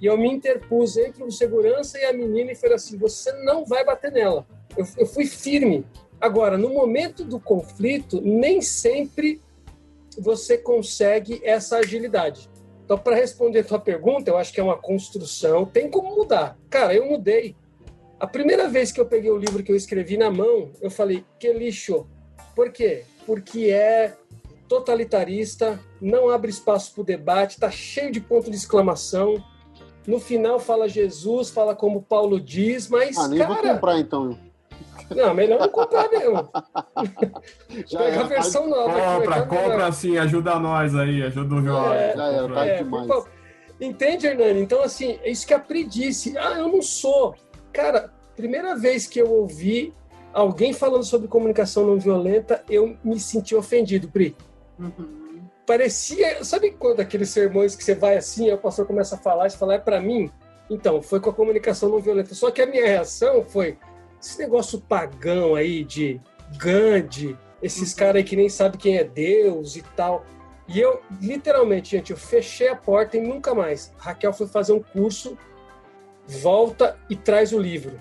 [0.01, 3.65] E eu me interpus entre o segurança e a menina e falei assim: você não
[3.65, 4.47] vai bater nela.
[4.77, 5.87] Eu, eu fui firme.
[6.21, 9.41] Agora, no momento do conflito, nem sempre
[10.19, 12.49] você consegue essa agilidade.
[12.85, 16.57] Então, para responder a tua pergunta, eu acho que é uma construção, tem como mudar.
[16.71, 17.57] Cara, eu mudei.
[18.19, 21.25] A primeira vez que eu peguei o livro que eu escrevi na mão, eu falei,
[21.39, 22.07] que lixo.
[22.55, 23.05] Por quê?
[23.27, 24.15] Porque é
[24.69, 29.43] totalitarista, não abre espaço para o debate, está cheio de ponto de exclamação.
[30.07, 33.17] No final fala Jesus, fala como Paulo diz, mas.
[33.19, 34.39] Ah, nem cara, vou comprar então.
[35.15, 36.49] Não, melhor não comprar mesmo.
[37.87, 38.93] Já Pega é, a versão nova.
[38.93, 41.93] Compra, aqui, compra sim, ajuda nós aí, ajuda o João.
[41.93, 43.25] É, já é, tá é, demais.
[43.81, 44.61] Entende, Hernani?
[44.61, 46.11] Então, assim, é isso que aprendi.
[46.39, 47.35] Ah, eu não sou.
[47.73, 49.95] Cara, primeira vez que eu ouvi
[50.33, 54.37] alguém falando sobre comunicação não violenta, eu me senti ofendido, Pri.
[54.79, 55.47] Uhum.
[55.67, 59.51] Parecia, sabe quando aqueles sermões que você vai assim, o pastor começa a falar, e
[59.51, 60.31] você fala, é para mim?
[60.69, 62.35] Então, foi com a comunicação não violenta.
[62.35, 63.79] Só que a minha reação foi,
[64.27, 66.21] esse negócio pagão aí de
[66.59, 67.99] Gandhi, esses uhum.
[67.99, 70.25] caras aí que nem sabem quem é Deus e tal.
[70.69, 73.93] E eu, literalmente, gente, eu fechei a porta e nunca mais.
[73.97, 75.39] Raquel foi fazer um curso,
[76.27, 78.01] volta e traz o livro.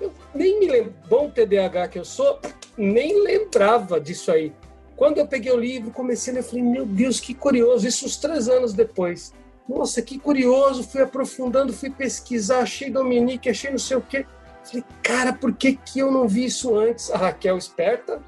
[0.00, 2.38] Eu nem me lembro, bom TDAH que eu sou,
[2.76, 4.52] nem lembrava disso aí.
[4.96, 8.16] Quando eu peguei o livro, comecei a ler, falei, meu Deus, que curioso, isso uns
[8.16, 9.32] três anos depois.
[9.68, 14.24] Nossa, que curioso, fui aprofundando, fui pesquisar, achei Dominique, achei não sei o quê.
[14.64, 17.10] Falei, cara, por que, que eu não vi isso antes?
[17.10, 18.22] A Raquel esperta.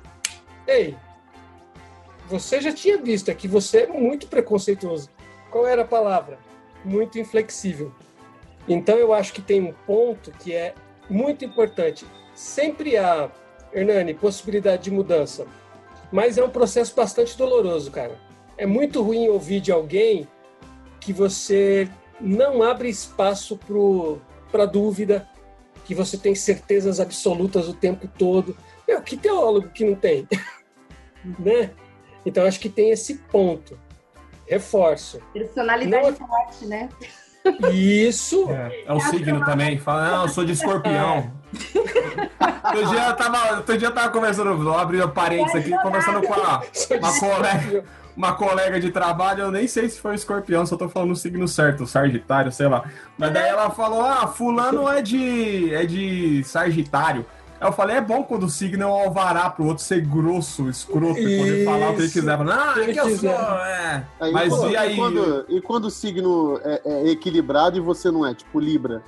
[0.67, 0.97] Ei,
[2.29, 5.09] você já tinha visto, é que você é muito preconceituoso.
[5.51, 6.39] Qual era a palavra?
[6.85, 7.93] Muito inflexível.
[8.69, 10.75] Então eu acho que tem um ponto que é
[11.09, 12.05] muito importante.
[12.35, 13.31] Sempre há,
[13.73, 15.47] Hernani, possibilidade de mudança.
[16.11, 18.19] Mas é um processo bastante doloroso, cara.
[18.59, 20.27] É muito ruim ouvir de alguém
[21.01, 21.89] que você
[22.21, 23.59] não abre espaço
[24.51, 25.29] para dúvida,
[25.87, 28.57] que você tem certezas absolutas o tempo todo.
[28.87, 30.29] Meu, que teólogo que não tem?
[31.39, 31.71] né?
[32.25, 33.79] Então, acho que tem esse ponto.
[34.47, 35.21] Reforço.
[35.33, 36.29] Personalidade não...
[36.29, 36.89] forte, né?
[37.73, 38.51] Isso.
[38.51, 39.79] É, é o signo também.
[39.79, 41.33] Fala, não, eu sou de escorpião.
[41.33, 41.37] É.
[42.77, 46.21] Outro dia eu tava, outro dia eu tava conversando, vou abrir a parênteses aqui, conversando
[46.27, 46.63] com a,
[46.99, 47.85] uma colega
[48.17, 51.17] uma colega de trabalho, eu nem sei se foi o escorpião, só tô falando o
[51.17, 52.85] signo certo, o Sagitário, sei lá.
[53.19, 57.27] Mas daí ela falou: ah, fulano é de, é de Sagitário.
[57.61, 60.69] Aí eu falei, é bom quando o signo é um alvará pro outro ser grosso,
[60.69, 62.39] escroto, e poder falar o que ele quiser.
[62.39, 64.07] Ah, é que eu sou, é.
[64.21, 64.93] é Mas e, e aí?
[64.93, 69.03] E quando, e quando o signo é, é, equilibrado e você não é, tipo Libra?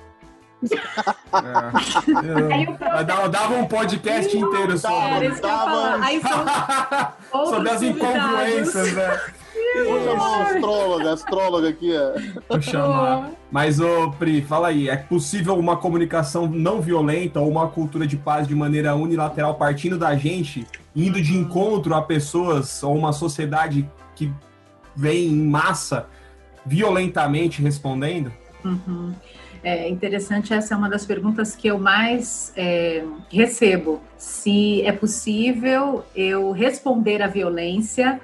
[2.97, 3.03] É.
[3.03, 5.27] Dava, dava um podcast inteiro sobre.
[6.01, 9.19] Aí são sobre as incongruências, né?
[9.85, 11.91] Vou chamar uma astróloga, astróloga aqui.
[12.47, 13.31] Vou chamar.
[13.51, 18.17] Mas, ô Pri, fala aí, é possível uma comunicação não violenta ou uma cultura de
[18.17, 23.89] paz de maneira unilateral partindo da gente, indo de encontro a pessoas ou uma sociedade
[24.15, 24.31] que
[24.95, 26.07] vem em massa
[26.65, 28.31] violentamente respondendo?
[28.63, 29.13] Uhum.
[29.63, 34.01] É interessante, essa é uma das perguntas que eu mais é, recebo.
[34.17, 38.21] Se é possível eu responder à violência,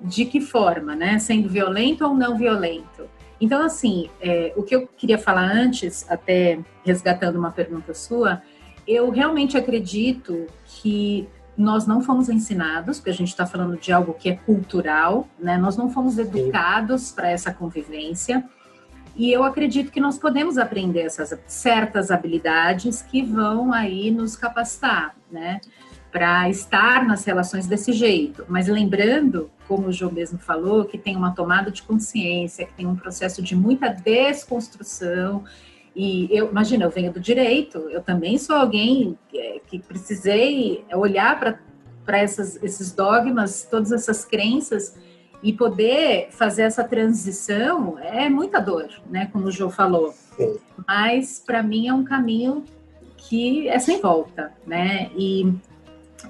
[0.00, 1.18] de que forma, né?
[1.18, 3.08] Sendo violento ou não violento?
[3.40, 8.42] Então, assim, é, o que eu queria falar antes, até resgatando uma pergunta sua,
[8.86, 14.14] eu realmente acredito que nós não fomos ensinados, porque a gente está falando de algo
[14.14, 15.56] que é cultural, né?
[15.58, 18.44] Nós não fomos educados para essa convivência.
[19.14, 25.14] E eu acredito que nós podemos aprender essas certas habilidades que vão aí nos capacitar,
[25.30, 25.60] né?
[26.10, 28.44] Para estar nas relações desse jeito.
[28.48, 32.86] Mas lembrando, como o João mesmo falou, que tem uma tomada de consciência, que tem
[32.86, 35.44] um processo de muita desconstrução.
[35.94, 41.38] E eu, imagina, eu venho do direito, eu também sou alguém que, que precisei olhar
[42.04, 44.94] para esses dogmas, todas essas crenças
[45.42, 49.28] e poder fazer essa transição é muita dor, né?
[49.32, 50.14] Como o João falou.
[50.36, 50.56] Sim.
[50.86, 52.64] Mas para mim é um caminho
[53.16, 55.10] que é sem volta, né?
[55.16, 55.52] E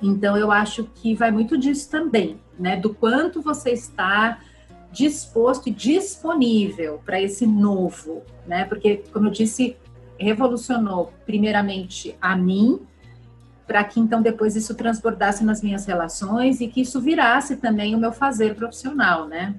[0.02, 2.76] então eu acho que vai muito disso também, né?
[2.76, 4.40] Do quanto você está
[4.90, 8.64] disposto e disponível para esse novo, né?
[8.64, 9.76] Porque como eu disse,
[10.18, 12.80] revolucionou primeiramente a mim,
[13.66, 17.98] para que então depois isso transbordasse nas minhas relações e que isso virasse também o
[17.98, 19.54] meu fazer profissional, né?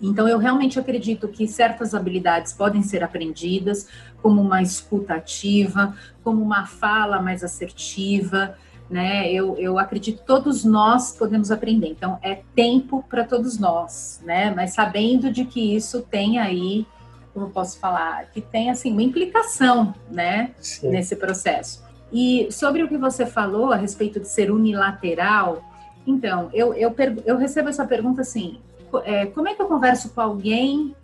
[0.00, 3.88] Então eu realmente acredito que certas habilidades podem ser aprendidas,
[4.22, 8.56] como uma escuta ativa, como uma fala mais assertiva,
[8.88, 9.30] né?
[9.30, 11.88] Eu, eu acredito que todos nós podemos aprender.
[11.88, 14.52] Então é tempo para todos nós, né?
[14.54, 16.86] Mas sabendo de que isso tem aí,
[17.34, 20.52] como posso falar, que tem assim uma implicação, né?
[20.58, 20.90] Sim.
[20.90, 21.87] Nesse processo.
[22.12, 25.62] E sobre o que você falou a respeito de ser unilateral,
[26.06, 26.94] então, eu, eu,
[27.26, 28.58] eu recebo essa pergunta assim:
[29.04, 30.94] é, como é que eu converso com alguém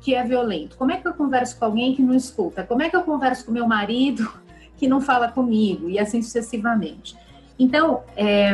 [0.00, 0.76] que é violento?
[0.76, 2.62] Como é que eu converso com alguém que não escuta?
[2.62, 4.30] Como é que eu converso com meu marido
[4.76, 5.88] que não fala comigo?
[5.88, 7.16] E assim sucessivamente.
[7.58, 8.52] Então, é,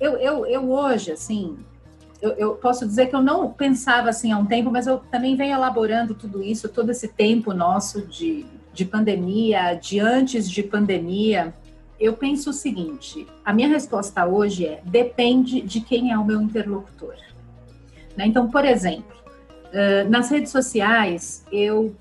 [0.00, 1.56] eu, eu, eu hoje, assim,
[2.20, 5.36] eu, eu, posso dizer que eu não pensava assim há um tempo, mas eu também
[5.36, 8.44] venho elaborando tudo isso, todo esse tempo nosso de,
[8.80, 11.52] de pandemia, de antes de pandemia,
[11.98, 16.40] eu penso o seguinte: a minha resposta hoje é depende de quem é o meu
[16.40, 17.14] interlocutor.
[18.16, 18.26] Né?
[18.26, 19.20] Então, por exemplo,
[20.08, 21.94] nas redes sociais, eu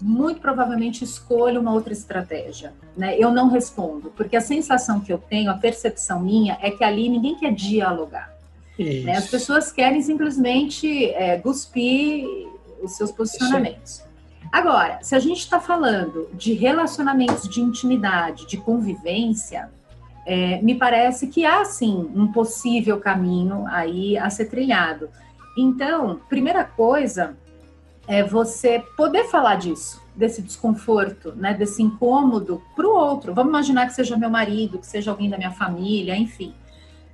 [0.00, 2.72] muito provavelmente escolho uma outra estratégia.
[2.96, 3.18] Né?
[3.18, 7.08] Eu não respondo, porque a sensação que eu tenho, a percepção minha, é que ali
[7.08, 8.34] ninguém quer dialogar.
[8.78, 9.16] Né?
[9.16, 12.26] As pessoas querem simplesmente é, cuspir
[12.82, 14.05] os seus posicionamentos.
[14.52, 19.70] Agora, se a gente está falando de relacionamentos de intimidade, de convivência,
[20.24, 25.08] é, me parece que há sim um possível caminho aí a ser trilhado.
[25.56, 27.36] Então, primeira coisa
[28.08, 33.34] é você poder falar disso, desse desconforto, né, desse incômodo para o outro.
[33.34, 36.54] Vamos imaginar que seja meu marido, que seja alguém da minha família, enfim.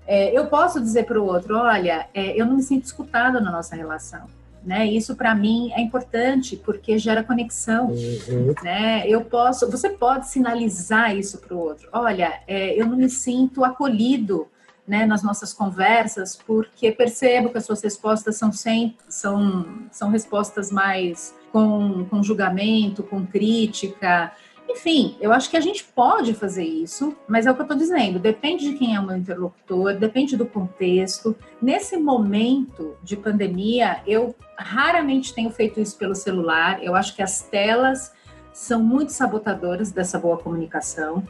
[0.07, 3.51] É, eu posso dizer para o outro, olha, é, eu não me sinto escutada na
[3.51, 4.27] nossa relação
[4.65, 4.87] né?
[4.87, 8.55] Isso para mim é importante porque gera conexão, uhum.
[8.63, 9.05] né?
[9.07, 11.89] Eu posso, você pode sinalizar isso para o outro.
[11.93, 14.49] Olha, é, eu não me sinto acolhido,
[14.87, 15.07] né?
[15.07, 21.35] Nas nossas conversas porque percebo que as suas respostas são sempre são são respostas mais
[21.53, 24.33] com, com julgamento, com crítica.
[24.73, 27.77] Enfim, eu acho que a gente pode fazer isso, mas é o que eu estou
[27.77, 31.37] dizendo, depende de quem é o meu interlocutor, depende do contexto.
[31.61, 36.83] Nesse momento de pandemia, eu raramente tenho feito isso pelo celular.
[36.83, 38.13] Eu acho que as telas
[38.53, 41.23] são muito sabotadoras dessa boa comunicação.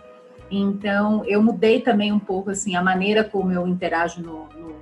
[0.48, 4.74] Então, eu mudei também um pouco assim a maneira como eu interajo no, no,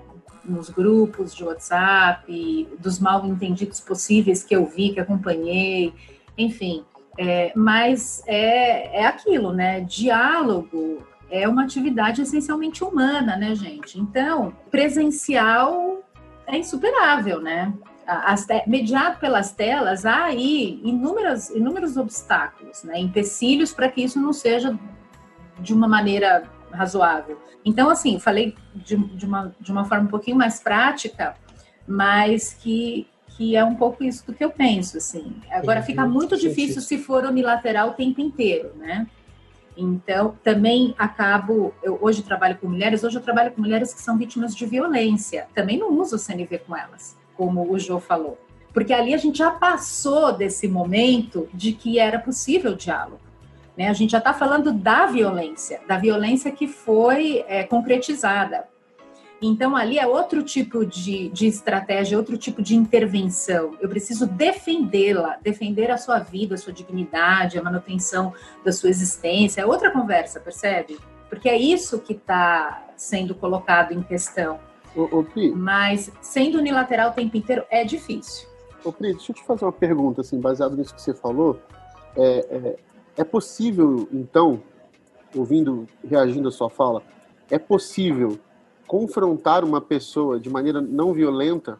[0.44, 5.95] nos grupos de WhatsApp, dos mal entendidos possíveis que eu vi, que acompanhei,
[6.37, 6.85] enfim.
[7.19, 9.81] É, mas é, é aquilo, né?
[9.81, 13.99] Diálogo é uma atividade essencialmente humana, né, gente?
[13.99, 16.03] Então, presencial
[16.47, 17.73] é insuperável, né?
[18.07, 22.99] As mediado pelas telas, há aí inúmeros, inúmeros obstáculos, né?
[22.99, 24.77] empecilhos para que isso não seja
[25.61, 26.43] de uma maneira
[26.73, 27.41] razoável.
[27.65, 31.37] Então, assim, falei de, de, uma, de uma forma um pouquinho mais prática,
[31.87, 33.07] mas que,
[33.41, 35.34] que é um pouco isso do que eu penso, assim.
[35.51, 39.07] Agora, fica muito difícil se for unilateral o tempo inteiro, né?
[39.74, 41.72] Então, também acabo.
[41.82, 45.47] Eu hoje trabalho com mulheres, hoje eu trabalho com mulheres que são vítimas de violência.
[45.55, 48.38] Também não uso o CNV com elas, como o Jô falou.
[48.74, 53.22] Porque ali a gente já passou desse momento de que era possível diálogo.
[53.74, 53.88] Né?
[53.88, 58.68] A gente já está falando da violência, da violência que foi é, concretizada.
[59.43, 63.74] Então, ali é outro tipo de, de estratégia, outro tipo de intervenção.
[63.80, 69.62] Eu preciso defendê-la, defender a sua vida, a sua dignidade, a manutenção da sua existência.
[69.62, 70.99] É outra conversa, percebe?
[71.30, 74.61] Porque é isso que está sendo colocado em questão.
[74.95, 78.47] Ô, ô, Pri, Mas, sendo unilateral o tempo inteiro, é difícil.
[78.84, 81.59] ô, Pri, deixa eu te fazer uma pergunta, assim, baseado nisso que você falou.
[82.14, 82.76] É, é,
[83.18, 84.62] é possível, então,
[85.34, 87.03] ouvindo, reagindo à sua fala,
[87.51, 88.38] é possível
[88.95, 91.78] confrontar uma pessoa de maneira não violenta?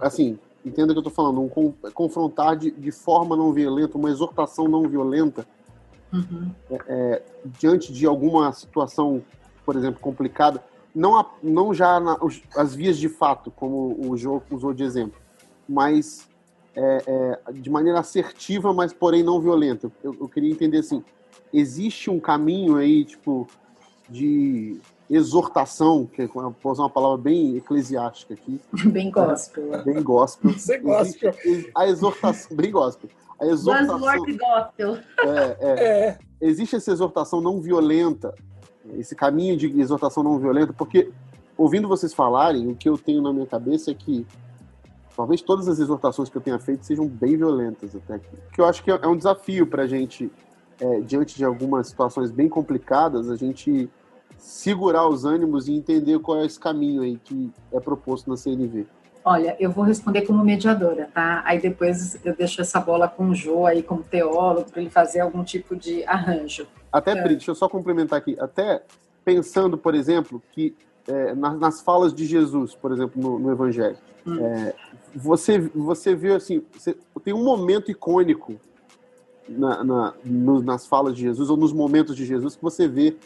[0.00, 3.98] Assim, entenda o que eu estou falando, um con- confrontar de, de forma não violenta,
[3.98, 5.44] uma exortação não violenta,
[6.12, 6.52] Uhum.
[7.60, 9.20] diante de alguma situação,
[9.66, 10.62] por exemplo, complicada,
[10.94, 14.84] não, a- não já na- os- as vias de fato, como o Jô usou de
[14.84, 15.18] exemplo,
[15.68, 16.28] mas
[16.76, 17.02] é,
[17.48, 19.90] é, de maneira assertiva, mas porém não violenta.
[20.02, 21.02] Eu, eu queria entender assim,
[21.52, 23.48] existe um caminho aí, tipo,
[24.08, 24.80] de
[25.10, 29.82] exortação, que é, vou usar uma palavra bem eclesiástica aqui, Bem gospel.
[29.84, 30.52] bem gospel.
[30.52, 31.34] Você gosta.
[31.44, 33.10] Existe a exortação, bem gospel.
[33.40, 34.00] A exortação,
[34.36, 34.98] gospel.
[35.18, 38.34] é, é, É, existe essa exortação não violenta,
[38.94, 41.10] esse caminho de exortação não violenta, porque
[41.56, 44.26] ouvindo vocês falarem, o que eu tenho na minha cabeça é que
[45.16, 48.36] talvez todas as exortações que eu tenha feito sejam bem violentas até aqui.
[48.52, 50.30] Que eu acho que é um desafio para a gente,
[50.80, 53.90] é, diante de algumas situações bem complicadas, a gente
[54.38, 58.86] segurar os ânimos e entender qual é esse caminho aí que é proposto na CNV.
[59.24, 61.42] Olha, eu vou responder como mediadora, tá?
[61.44, 65.20] Aí depois eu deixo essa bola com o Jô aí como teólogo para ele fazer
[65.20, 66.66] algum tipo de arranjo.
[66.90, 67.22] Até, É.
[67.22, 68.36] Pri, deixa eu só complementar aqui.
[68.40, 68.82] Até
[69.24, 70.74] pensando, por exemplo, que
[71.06, 74.38] é, nas, nas falas de Jesus, por exemplo, no, no Evangelho, Hum.
[74.44, 74.74] é,
[75.14, 78.54] você, você vê assim, você- tem um momento icônico
[79.48, 83.16] na- na- no- nas falas de Jesus, ou nos momentos de Jesus, que você vê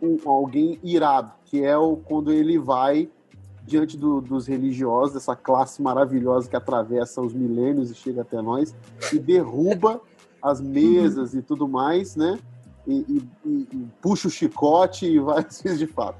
[0.00, 3.08] um- alguém irado, que é o, quando ele vai
[3.66, 8.74] diante do- dos religiosos, dessa classe maravilhosa que atravessa os milênios e chega até nós,
[9.12, 10.00] e derruba
[10.42, 12.38] as mesas e tudo mais, né?
[12.86, 13.28] E, e-
[13.72, 16.18] e- puxa o chicote e vai assim de fato.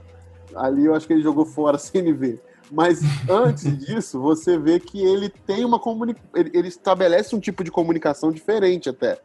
[0.57, 2.41] Ali eu acho que ele jogou fora a CNV.
[2.72, 6.31] Mas antes disso, você vê que ele tem uma comunicação.
[6.35, 9.18] Ele, ele estabelece um tipo de comunicação diferente até.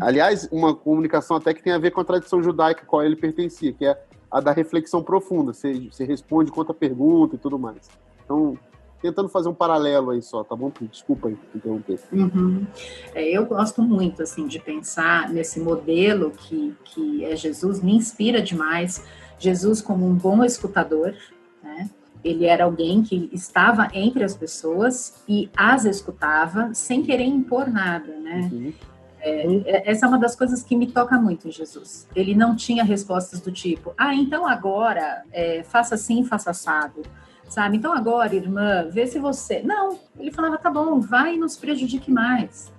[0.00, 3.16] Aliás, uma comunicação até que tem a ver com a tradição judaica a qual ele
[3.16, 5.52] pertencia, que é a da reflexão profunda.
[5.52, 7.88] Você, você responde quanto a pergunta e tudo mais.
[8.24, 8.58] Então,
[9.00, 10.72] tentando fazer um paralelo aí só, tá bom?
[10.90, 11.98] Desculpa aí interromper.
[12.12, 12.66] Uhum.
[13.14, 18.42] É, eu gosto muito assim de pensar nesse modelo que, que é Jesus, me inspira
[18.42, 19.04] demais.
[19.38, 21.14] Jesus como um bom escutador,
[21.62, 21.90] né?
[22.24, 28.18] Ele era alguém que estava entre as pessoas e as escutava sem querer impor nada,
[28.18, 28.50] né?
[28.52, 28.72] Uhum.
[29.28, 32.06] É, Essa é uma das coisas que me toca muito em Jesus.
[32.14, 37.02] Ele não tinha respostas do tipo, ah, então agora é, faça assim, faça assado.
[37.48, 37.76] Sabe?
[37.76, 39.62] Então agora, irmã, vê se você.
[39.62, 42.72] Não, ele falava, tá bom, vai e nos prejudique mais.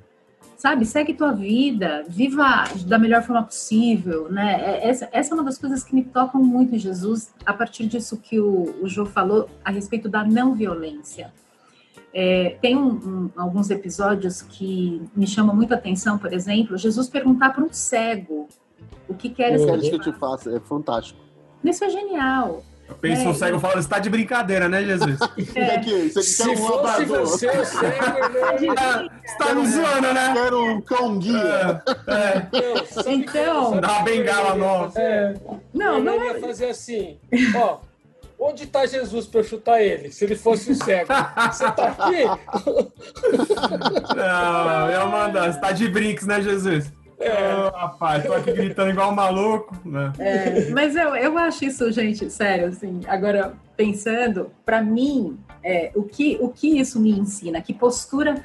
[0.58, 0.86] Sabe?
[0.86, 4.60] Segue tua vida, viva da melhor forma possível, né?
[4.60, 7.86] É- Essa, essa é uma das coisas que me tocam muito em Jesus, a partir
[7.88, 11.32] disso que o, o Jô falou a respeito da não violência.
[12.20, 17.08] É, tem um- um- alguns episódios que me chamam muito a atenção, por exemplo, Jesus
[17.08, 18.48] perguntar para um cego
[19.08, 20.50] o que queres que que eu te faça?
[20.56, 21.20] É fantástico.
[21.64, 22.64] Isso é genial.
[22.90, 25.20] Eu penso É, o cego falando, você tá de brincadeira, né, Jesus?
[25.38, 27.20] Isso aqui, isso aqui se quer um fosse labrador.
[27.28, 27.84] você, o cego,
[28.74, 29.10] né?
[29.26, 30.34] Você tá me zoando, né?
[30.34, 31.84] Quero um cão guia.
[32.08, 35.00] É, Não, Então, Dá uma bengala nova.
[35.00, 35.34] É,
[35.74, 37.20] não, não eu ia fazer assim,
[37.56, 37.78] ó.
[38.40, 40.12] Onde está Jesus para eu chutar ele?
[40.12, 41.12] Se ele fosse o cego.
[41.52, 42.24] Você tá aqui?
[44.16, 45.52] Não, eu mandar.
[45.52, 46.94] Você tá de brinks, né, Jesus?
[47.20, 47.56] É.
[47.56, 49.76] Ô, rapaz, tô aqui gritando igual um maluco.
[49.84, 50.14] Né?
[50.20, 56.04] É, mas eu, eu acho isso, gente, sério, assim, agora pensando, para mim, é, o,
[56.04, 57.60] que, o que isso me ensina?
[57.60, 58.44] Que postura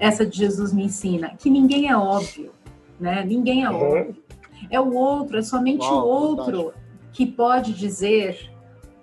[0.00, 1.30] essa de Jesus me ensina?
[1.38, 2.50] Que ninguém é óbvio,
[2.98, 3.22] né?
[3.24, 3.76] Ninguém é Uhum.
[3.76, 4.16] óbvio.
[4.68, 6.74] É o outro, é somente Uau, o outro
[7.12, 8.50] que pode dizer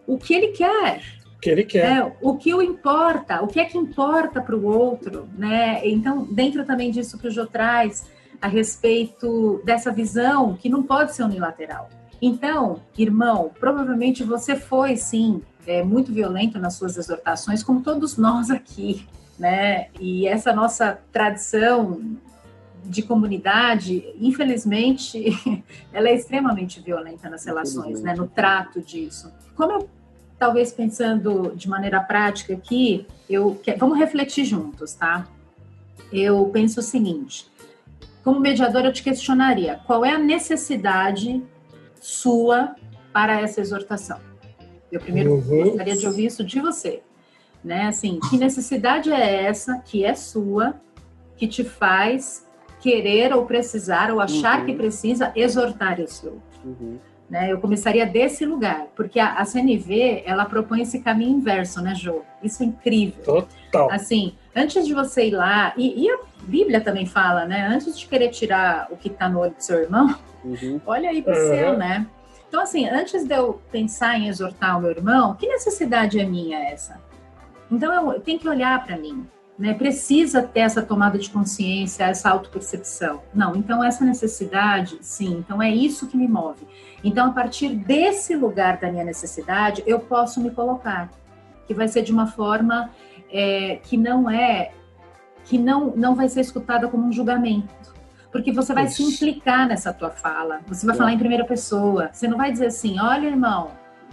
[0.07, 1.01] o que ele quer,
[1.41, 1.97] que ele quer.
[1.97, 5.87] é, o que o importa, o que é que importa para o outro, né?
[5.87, 8.09] Então, dentro também disso que o Jô traz
[8.41, 11.89] a respeito dessa visão que não pode ser unilateral.
[12.21, 18.49] Então, irmão, provavelmente você foi sim é, muito violento nas suas exortações, como todos nós
[18.49, 19.87] aqui, né?
[19.99, 22.17] E essa nossa tradição
[22.83, 25.25] de comunidade, infelizmente,
[25.91, 28.13] ela é extremamente violenta nas relações, né?
[28.15, 29.31] No trato disso.
[29.55, 29.89] Como eu
[30.37, 35.27] talvez pensando de maneira prática aqui, eu vamos refletir juntos, tá?
[36.11, 37.47] Eu penso o seguinte:
[38.23, 41.43] como mediadora, eu te questionaria qual é a necessidade
[41.99, 42.75] sua
[43.13, 44.19] para essa exortação?
[44.91, 45.63] Eu primeiro uhum.
[45.63, 47.01] gostaria de ouvir isso de você,
[47.63, 47.87] né?
[47.87, 50.75] Assim, que necessidade é essa que é sua,
[51.35, 52.45] que te faz
[52.79, 54.65] querer ou precisar ou achar uhum.
[54.67, 56.41] que precisa exortar esse outro?
[56.63, 56.99] Uhum.
[57.29, 57.51] Né?
[57.51, 62.21] Eu começaria desse lugar, porque a, a, CNV ela propõe esse caminho inverso, né, Jô?
[62.43, 63.23] Isso é incrível.
[63.23, 63.91] Total.
[63.91, 67.67] Assim, antes de você ir lá, e, e a Bíblia também fala, né?
[67.67, 70.79] Antes de querer tirar o que está no olho do seu irmão, uhum.
[70.85, 71.47] olha aí para o uhum.
[71.47, 72.05] seu, né?
[72.47, 76.59] Então, assim, antes de eu pensar em exortar o meu irmão, que necessidade é minha
[76.59, 77.01] essa?
[77.71, 79.27] Então, eu tenho que olhar para mim
[79.57, 83.21] né, precisa ter essa tomada de consciência, essa autopercepção.
[83.33, 86.67] Não, então essa necessidade, sim, então é isso que me move.
[87.03, 91.09] Então, a partir desse lugar da minha necessidade, eu posso me colocar,
[91.67, 92.89] que vai ser de uma forma
[93.31, 94.71] é, que não é,
[95.45, 97.93] que não, não vai ser escutada como um julgamento.
[98.31, 98.95] Porque você vai Ixi.
[98.95, 100.97] se implicar nessa tua fala, você vai é.
[100.97, 103.71] falar em primeira pessoa, você não vai dizer assim, olha, irmão,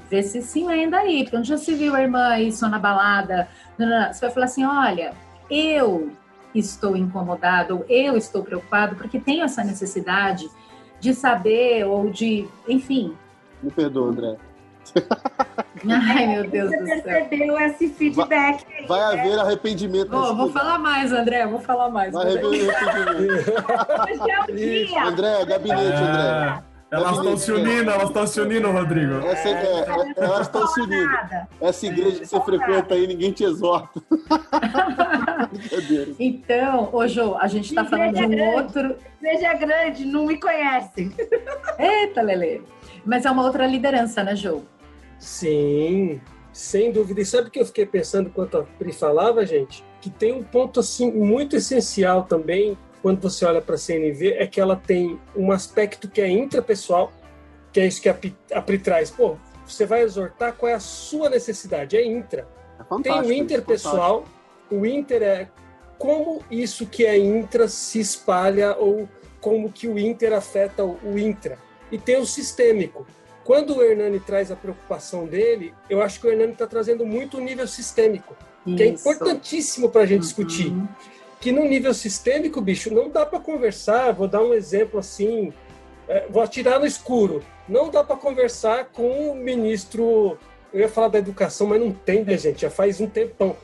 [0.09, 2.79] vê se sim ainda aí, porque onde já se viu a irmã aí só na
[2.79, 5.13] balada, você vai falar assim, olha,
[5.53, 6.11] eu
[6.55, 10.49] estou incomodado, ou eu estou preocupado, porque tenho essa necessidade
[10.99, 13.17] de saber ou de, enfim.
[13.63, 14.37] Me perdoa, André.
[15.89, 17.03] Ai, meu Deus Você do céu.
[17.03, 19.21] percebeu esse feedback vai, aí, vai né?
[19.21, 20.15] haver arrependimento.
[20.15, 22.13] Oh, vou falar mais, André, vou falar mais.
[22.13, 23.51] Vai haver arrependimento.
[24.53, 26.63] Hoje é o André, gabinete, André.
[26.93, 29.15] Elas estão se unindo, elas estão se unindo, Rodrigo.
[29.27, 31.11] Essa, é, é, elas estão se unindo.
[31.59, 33.99] Essa igreja que você frequenta aí, ninguém te exorta.
[36.21, 38.57] então, ô Jô, a gente está falando de um grande.
[38.57, 38.97] outro.
[39.23, 41.11] Igreja grande, não me conhecem.
[41.81, 42.63] Eita, Lele.
[43.07, 44.61] Mas é uma outra liderança, né, Jô?
[45.19, 46.21] Sim,
[46.53, 47.23] sem dúvida.
[47.23, 49.83] E sabe o que eu fiquei pensando enquanto a Pri falava, gente?
[49.99, 54.47] Que tem um ponto assim muito essencial também quando você olha para a CNV é
[54.47, 57.13] que ela tem um aspecto que é intrapessoal,
[57.73, 58.17] que é isso que a,
[58.53, 59.11] a Pri traz.
[59.11, 59.37] Pô,
[59.67, 62.47] você vai exortar qual é a sua necessidade, é intra.
[62.79, 64.25] É tem o interpessoal,
[64.71, 65.49] o inter é
[65.99, 69.09] como isso que é intra se espalha ou
[69.41, 71.59] como que o inter afeta o intra.
[71.91, 73.07] E tem o sistêmico.
[73.45, 77.39] Quando o Hernani traz a preocupação dele, eu acho que o Hernani está trazendo muito
[77.39, 78.77] o nível sistêmico, isso.
[78.77, 80.27] que é importantíssimo para a gente uhum.
[80.27, 80.73] discutir
[81.43, 84.13] que no nível sistêmico, bicho, não dá para conversar.
[84.13, 85.53] Vou dar um exemplo assim,
[86.09, 87.43] é, vou atirar no escuro.
[87.69, 90.39] Não dá para conversar com o ministro.
[90.73, 92.63] Eu ia falar da educação, mas não tem, né, gente?
[92.63, 93.57] Já faz um tempão.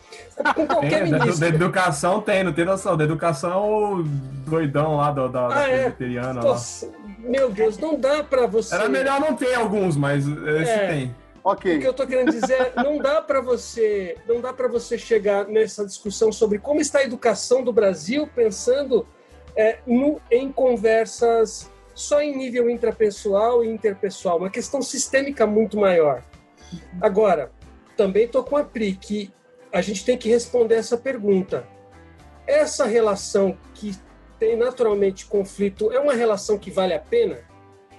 [0.56, 1.38] Com qualquer é, ministro.
[1.38, 2.96] Da, educação tem, não tem noção.
[2.96, 4.02] Da educação,
[4.44, 5.94] doidão lá do, da, ah, da é?
[6.34, 8.74] Nossa, meu Deus, não dá para você.
[8.74, 10.86] Era melhor não ter alguns, mas esse é.
[10.88, 11.14] tem.
[11.76, 14.98] O que eu estou querendo dizer é, não dá para você, não dá para você
[14.98, 19.06] chegar nessa discussão sobre como está a educação do Brasil pensando
[19.56, 26.22] é, no, em conversas só em nível intrapessoal e interpessoal, uma questão sistêmica muito maior.
[27.00, 27.50] Agora,
[27.96, 29.32] também estou com a Pri que
[29.72, 31.66] a gente tem que responder essa pergunta.
[32.46, 33.96] Essa relação que
[34.38, 37.38] tem naturalmente conflito é uma relação que vale a pena?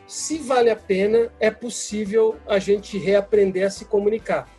[0.10, 4.50] Se vale a pena, é possível a gente reaprender a se comunicar.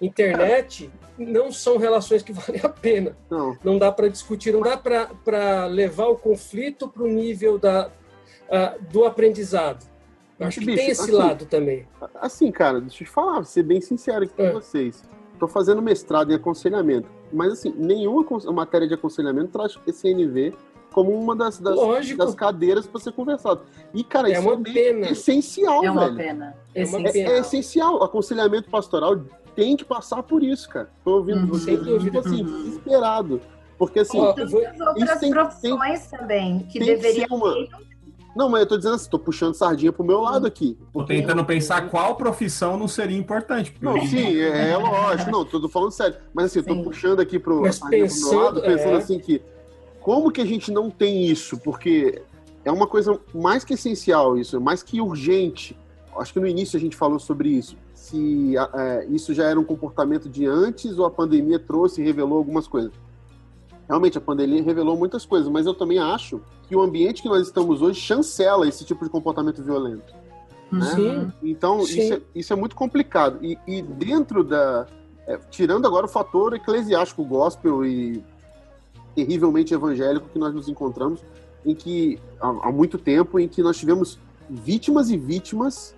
[0.00, 0.88] Internet
[1.18, 3.16] não são relações que valem a pena.
[3.28, 7.88] Não, não dá para discutir, não dá para levar o conflito para o nível da,
[7.88, 9.84] uh, do aprendizado.
[10.38, 11.88] Acho que bicho, tem esse assim, lado também.
[12.14, 14.52] Assim, cara, deixa eu te falar, vou ser bem sincero aqui com é.
[14.52, 15.02] vocês.
[15.32, 20.54] Estou fazendo mestrado em aconselhamento, mas assim, nenhuma matéria de aconselhamento traz esse NV
[20.94, 21.76] como uma das, das,
[22.16, 23.62] das cadeiras para ser conversado.
[23.92, 25.10] E, cara, é isso uma é pena.
[25.10, 26.16] essencial, é uma velho.
[26.16, 26.56] Pena.
[26.72, 27.30] É, uma pena.
[27.30, 28.02] É, é essencial.
[28.04, 29.20] Aconselhamento pastoral
[29.56, 30.88] tem que passar por isso, cara.
[31.04, 32.62] Tô ouvindo uhum, você, tipo assim, uhum.
[32.62, 33.40] desesperado.
[33.76, 34.20] Porque assim.
[34.20, 37.54] Oh, tem outras tem, profissões tem, também que deveriam uma...
[38.36, 40.76] Não, mas eu tô dizendo assim, tô puxando sardinha pro meu lado aqui.
[40.92, 43.72] Tô tentando pensar qual profissão não seria importante.
[43.80, 45.30] Não, sim, é, é, lógico.
[45.30, 46.16] Não, tô, tô falando sério.
[46.32, 46.66] Mas assim, sim.
[46.66, 48.96] tô puxando aqui pro, pensando, pro meu lado, pensando é...
[48.96, 49.40] assim que
[50.04, 51.56] como que a gente não tem isso?
[51.56, 52.20] Porque
[52.62, 55.74] é uma coisa mais que essencial isso, mais que urgente.
[56.18, 57.74] Acho que no início a gente falou sobre isso.
[57.94, 62.36] Se é, isso já era um comportamento de antes ou a pandemia trouxe e revelou
[62.36, 62.92] algumas coisas.
[63.88, 66.38] Realmente, a pandemia revelou muitas coisas, mas eu também acho
[66.68, 70.14] que o ambiente que nós estamos hoje chancela esse tipo de comportamento violento.
[70.70, 70.84] Né?
[70.94, 71.32] Sim.
[71.42, 72.00] Então, Sim.
[72.00, 73.38] Isso, é, isso é muito complicado.
[73.42, 74.86] E, e dentro da.
[75.26, 78.22] É, tirando agora o fator eclesiástico, gospel e
[79.14, 81.20] terrivelmente evangélico que nós nos encontramos,
[81.64, 85.94] em que há, há muito tempo, em que nós tivemos vítimas e vítimas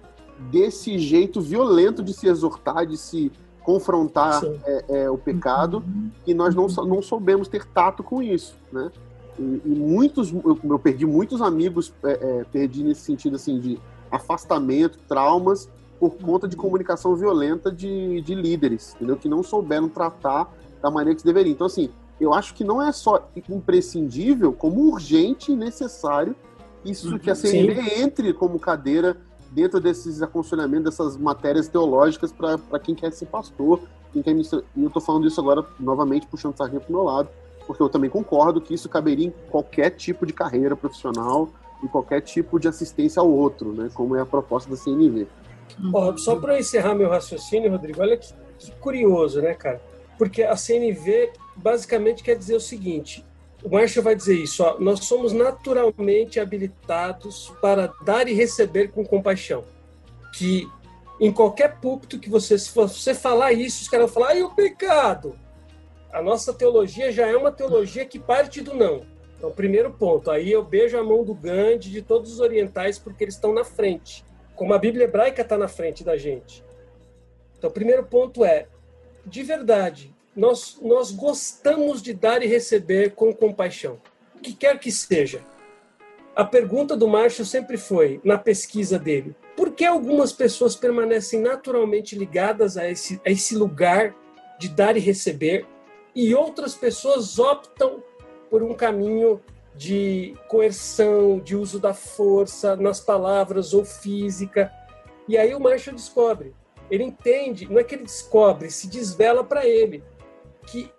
[0.51, 6.11] desse jeito violento de se exortar, de se confrontar é, é, o pecado, uhum.
[6.25, 8.93] e nós não, não soubemos ter tato com isso, né?
[9.39, 13.79] E, e muitos, eu, eu, perdi muitos amigos, é, é, perdi nesse sentido assim de
[14.11, 19.17] afastamento, traumas, por conta de comunicação violenta de, de líderes, entendeu?
[19.17, 21.53] Que não souberam tratar da maneira que se deveria.
[21.53, 21.91] Então, assim,
[22.21, 26.35] eu acho que não é só imprescindível, como urgente e necessário
[26.85, 28.03] isso uhum, que a CNB sim.
[28.03, 29.17] entre como cadeira
[29.51, 33.81] dentro desses aconselhamentos, dessas matérias teológicas para quem quer ser pastor,
[34.13, 37.29] quem quer E eu estou falando isso agora, novamente, puxando sardinha para o meu lado,
[37.67, 41.49] porque eu também concordo que isso caberia em qualquer tipo de carreira profissional
[41.83, 45.27] e qualquer tipo de assistência ao outro, né, como é a proposta da CNV.
[45.93, 49.81] Oh, só para encerrar meu raciocínio, Rodrigo, olha que, que curioso, né, cara?
[50.17, 53.25] Porque a CNV basicamente quer dizer o seguinte:
[53.63, 59.05] o Marshall vai dizer isso, ó, nós somos naturalmente habilitados para dar e receber com
[59.05, 59.65] compaixão.
[60.35, 60.69] Que
[61.19, 64.55] em qualquer púlpito que você, se você falar isso, os caras vão falar, e o
[64.55, 65.35] pecado?
[66.13, 69.03] A nossa teologia já é uma teologia que parte do não.
[69.37, 73.25] Então, primeiro ponto, aí eu beijo a mão do Gandhi, de todos os orientais, porque
[73.25, 74.25] eles estão na frente.
[74.55, 76.65] Como a Bíblia hebraica está na frente da gente.
[77.59, 78.67] Então, o primeiro ponto é,
[79.25, 83.99] de verdade, nós, nós gostamos de dar e receber com compaixão,
[84.35, 85.41] o que quer que seja.
[86.35, 92.15] A pergunta do Marshall sempre foi, na pesquisa dele, por que algumas pessoas permanecem naturalmente
[92.15, 94.15] ligadas a esse, a esse lugar
[94.59, 95.67] de dar e receber
[96.15, 98.03] e outras pessoas optam
[98.51, 99.41] por um caminho
[99.75, 104.71] de coerção, de uso da força nas palavras ou física.
[105.27, 106.55] E aí o Marshall descobre.
[106.91, 110.03] Ele entende, não é que ele descobre, se desvela para ele
[110.67, 110.91] que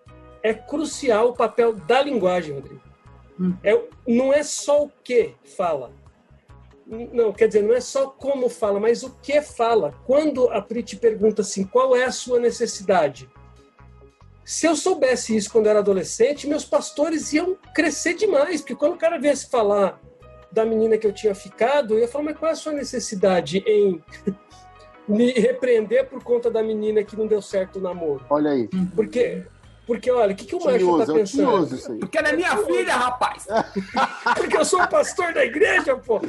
[0.43, 2.82] é crucial o papel da linguagem, Rodrigo.
[3.39, 3.53] Hum.
[3.63, 5.91] É, não é só o que fala.
[6.86, 9.93] Não, quer dizer, não é só como fala, mas o que fala.
[10.05, 13.30] Quando a Pri te pergunta assim, qual é a sua necessidade?
[14.45, 18.93] Se eu soubesse isso quando eu era adolescente, meus pastores iam crescer demais, porque quando
[18.93, 19.99] o cara viesse falar
[20.49, 23.61] da menina que eu tinha ficado, eu ia falar, mas qual é a sua necessidade
[23.68, 24.01] em
[25.05, 28.26] me repreender por conta da menina que não deu certo o namoro?
[28.30, 28.70] Olha aí.
[28.95, 29.43] Porque
[29.88, 31.75] porque, olha, o que, que o Marshall tá é pensando?
[31.75, 33.47] É Porque ela é minha filha, rapaz!
[34.35, 36.19] Porque eu sou o pastor da igreja, pô!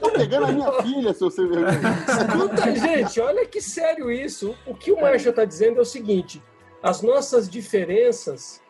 [0.00, 4.56] Tô pegando a minha filha, seu você Escuta, gente, olha que sério isso.
[4.64, 6.40] O que o Marshall tá dizendo é o seguinte:
[6.80, 8.62] as nossas diferenças,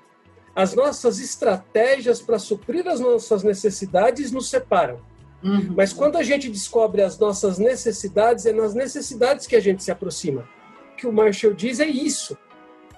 [0.57, 4.99] as nossas estratégias para suprir as nossas necessidades nos separam.
[5.43, 5.75] Uhum.
[5.77, 9.91] Mas quando a gente descobre as nossas necessidades, é nas necessidades que a gente se
[9.91, 10.49] aproxima.
[10.95, 12.37] O que o Marshall diz é isso.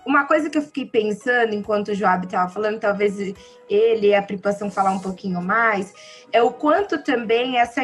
[0.04, 3.18] Uma coisa que eu fiquei pensando enquanto o Joab estava falando, talvez
[3.68, 5.94] ele e a Pripação falar um pouquinho mais,
[6.32, 7.82] é o quanto também essa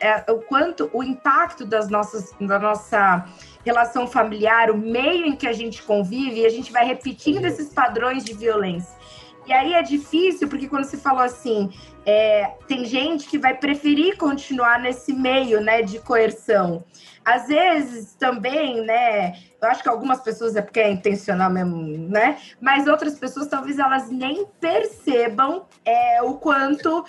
[0.00, 3.24] é, o quanto o impacto das nossas da nossa
[3.64, 7.68] relação familiar, o meio em que a gente convive, e a gente vai repetindo esses
[7.68, 8.98] padrões de violência.
[9.46, 11.70] E aí é difícil, porque quando você falou assim,
[12.06, 16.84] é, tem gente que vai preferir continuar nesse meio né, de coerção.
[17.24, 19.34] Às vezes também, né?
[19.60, 21.76] Eu acho que algumas pessoas é porque é intencional mesmo,
[22.08, 22.38] né?
[22.60, 27.04] Mas outras pessoas talvez elas nem percebam é, o quanto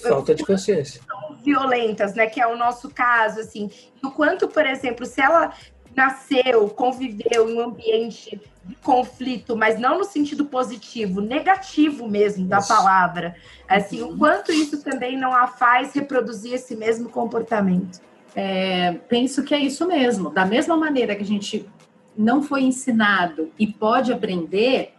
[0.00, 2.26] falta de consciência são violentas, né?
[2.26, 3.70] Que é o nosso caso, assim.
[4.02, 5.52] O quanto, por exemplo, se ela
[5.96, 12.62] nasceu, conviveu em um ambiente de conflito, mas não no sentido positivo, negativo mesmo da
[12.62, 13.34] palavra.
[13.68, 18.00] Assim, o quanto isso também não a faz reproduzir esse mesmo comportamento.
[18.34, 20.30] É, penso que é isso mesmo.
[20.30, 21.68] Da mesma maneira que a gente
[22.16, 24.94] não foi ensinado e pode aprender,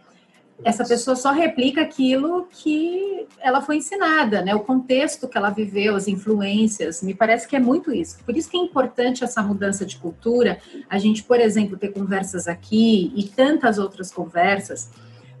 [0.64, 4.54] essa pessoa só replica aquilo que ela foi ensinada, né?
[4.54, 8.22] O contexto que ela viveu, as influências, me parece que é muito isso.
[8.24, 10.58] Por isso que é importante essa mudança de cultura,
[10.88, 14.90] a gente, por exemplo, ter conversas aqui e tantas outras conversas,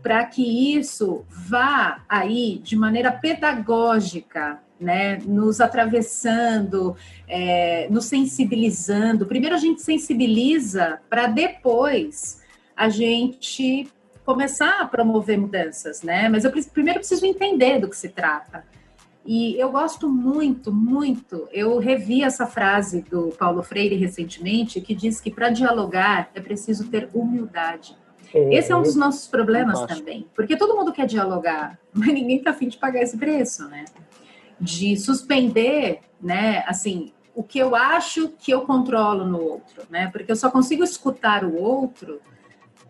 [0.02, 6.96] para que isso vá aí de maneira pedagógica, né, nos atravessando,
[7.28, 9.26] é, nos sensibilizando.
[9.26, 12.42] Primeiro a gente sensibiliza para depois
[12.76, 13.88] a gente
[14.24, 16.28] começar a promover mudanças, né?
[16.28, 18.64] Mas eu primeiro preciso entender do que se trata.
[19.24, 21.48] E eu gosto muito, muito.
[21.52, 26.88] Eu revi essa frase do Paulo Freire recentemente, que diz que para dialogar é preciso
[26.88, 27.96] ter humildade.
[28.34, 32.50] Esse é um dos nossos problemas também, porque todo mundo quer dialogar, mas ninguém está
[32.50, 33.84] afim de pagar esse preço, né?
[34.62, 36.64] De suspender, né?
[36.66, 40.08] Assim, o que eu acho que eu controlo no outro, né?
[40.12, 42.20] Porque eu só consigo escutar o outro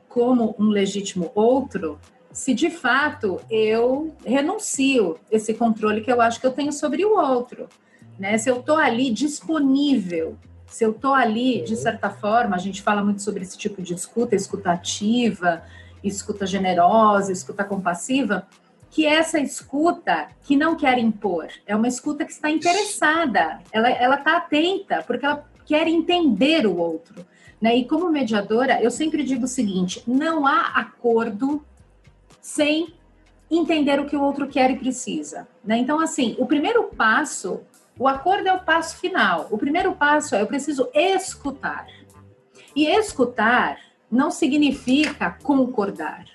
[0.08, 1.98] como um legítimo outro
[2.32, 7.16] se de fato eu renuncio esse controle que eu acho que eu tenho sobre o
[7.16, 7.68] outro.
[8.18, 8.38] Né?
[8.38, 13.04] Se eu estou ali disponível, se eu estou ali, de certa forma, a gente fala
[13.04, 15.62] muito sobre esse tipo de escuta, escuta ativa,
[16.02, 18.46] escuta generosa, escuta compassiva,
[18.92, 24.36] que essa escuta que não quer impor, é uma escuta que está interessada, ela está
[24.36, 27.26] atenta, porque ela quer entender o outro.
[27.58, 27.74] Né?
[27.78, 31.64] E como mediadora, eu sempre digo o seguinte: não há acordo
[32.38, 32.92] sem
[33.50, 35.48] entender o que o outro quer e precisa.
[35.64, 35.78] Né?
[35.78, 37.62] Então, assim, o primeiro passo,
[37.98, 39.48] o acordo é o passo final.
[39.50, 41.86] O primeiro passo é eu preciso escutar.
[42.76, 43.78] E escutar
[44.10, 46.26] não significa concordar.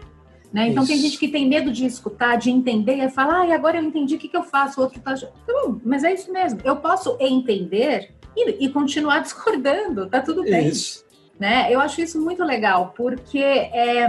[0.52, 0.70] Né?
[0.70, 0.92] Então, Isso.
[0.92, 4.16] tem gente que tem medo de escutar, de entender, e fala, ah, agora eu entendi,
[4.16, 4.80] o que, que eu faço?
[4.80, 5.14] O outro tá.
[5.44, 6.60] Então, mas é isso mesmo.
[6.64, 10.70] Eu posso entender e, e continuar discordando, tá tudo bem.
[10.70, 11.06] Isso.
[11.40, 11.72] Né?
[11.72, 14.08] Eu acho isso muito legal, porque é,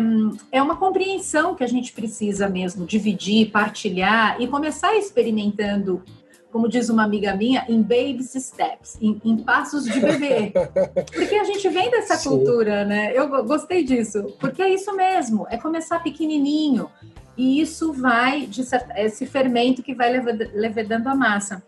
[0.51, 6.03] é uma compreensão que a gente precisa mesmo dividir, partilhar e começar experimentando,
[6.51, 10.53] como diz uma amiga minha, em baby steps, em, em passos de bebê.
[11.13, 12.31] Porque a gente vem dessa Sim.
[12.31, 13.13] cultura, né?
[13.15, 16.89] Eu gostei disso, porque é isso mesmo, é começar pequenininho.
[17.37, 18.49] E isso vai,
[18.97, 20.13] esse fermento que vai
[20.53, 21.63] levedando a massa.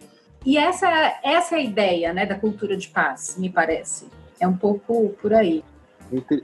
[0.44, 0.88] E essa,
[1.22, 4.06] essa é a ideia né, da cultura de paz, me parece.
[4.40, 5.62] É um pouco por aí.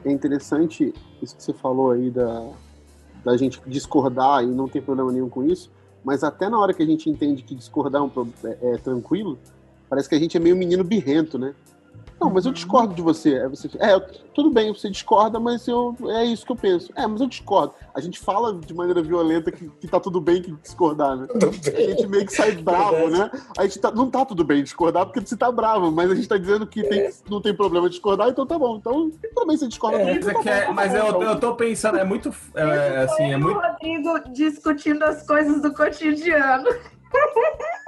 [0.05, 2.51] É interessante isso que você falou aí da,
[3.25, 5.73] da gente discordar e não ter problema nenhum com isso,
[6.07, 9.37] mas até na hora que a gente entende que discordar é, um, é, é tranquilo,
[9.91, 11.53] parece que a gente é meio menino birrento, né?
[12.21, 13.41] Não, mas eu discordo de você.
[13.41, 13.99] Aí você, é,
[14.35, 16.91] tudo bem, você discorda, mas eu, é isso que eu penso.
[16.97, 17.75] É, mas eu discordo.
[17.95, 21.27] A gente fala de maneira violenta que, que tá tudo bem que discordar, né?
[21.33, 23.31] A gente meio que sai bravo, né?
[23.57, 26.29] A gente tá, não tá tudo bem discordar porque você tá bravo, mas a gente
[26.29, 28.77] tá dizendo que tem, não tem problema discordar, então tá bom.
[28.77, 29.99] Então, tudo bem você discorda.
[29.99, 32.35] É, mas, tá é, é mas eu, eu tô pensando, é muito.
[32.55, 33.59] É, assim, é muito.
[33.59, 36.69] O Rodrigo discutindo as coisas do cotidiano.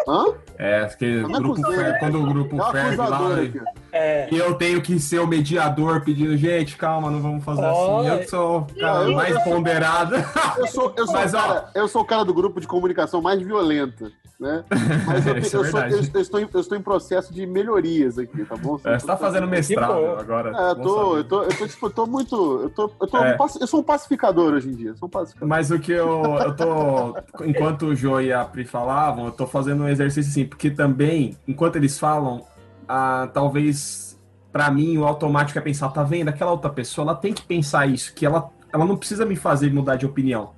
[0.09, 0.35] Hã?
[0.59, 3.53] É, que grupo fer, quando o grupo é ferve lá, né?
[3.93, 4.29] é.
[4.33, 8.09] e eu tenho que ser o mediador pedindo, gente, calma, não vamos fazer oh, assim.
[8.09, 10.15] Eu sou o cara eu, mais ponderado.
[10.57, 13.41] Eu sou, eu, sou Mas, cara, eu sou o cara do grupo de comunicação mais
[13.41, 14.65] violenta né?
[15.07, 18.19] Mas eu, te, eu, é eu, eu, estou em, eu estou em processo de melhorias
[18.19, 18.77] aqui, tá bom?
[18.85, 20.53] É, você está fazendo mestrado agora.
[20.57, 22.63] É, eu tô, eu tô, eu tô, tipo, eu tô muito.
[22.63, 23.37] Eu, tô, eu, tô, é.
[23.61, 24.95] eu sou um pacificador hoje em dia.
[24.95, 25.49] Sou um pacificador.
[25.49, 27.45] Mas o que eu, eu tô.
[27.45, 31.37] Enquanto o Jo e a Pri falavam, eu tô fazendo um exercício assim, porque também,
[31.47, 32.47] enquanto eles falam,
[32.87, 34.17] ah, talvez
[34.53, 36.29] para mim o automático é pensar, tá vendo?
[36.29, 39.73] Aquela outra pessoa, ela tem que pensar isso, que ela, ela não precisa me fazer
[39.73, 40.58] mudar de opinião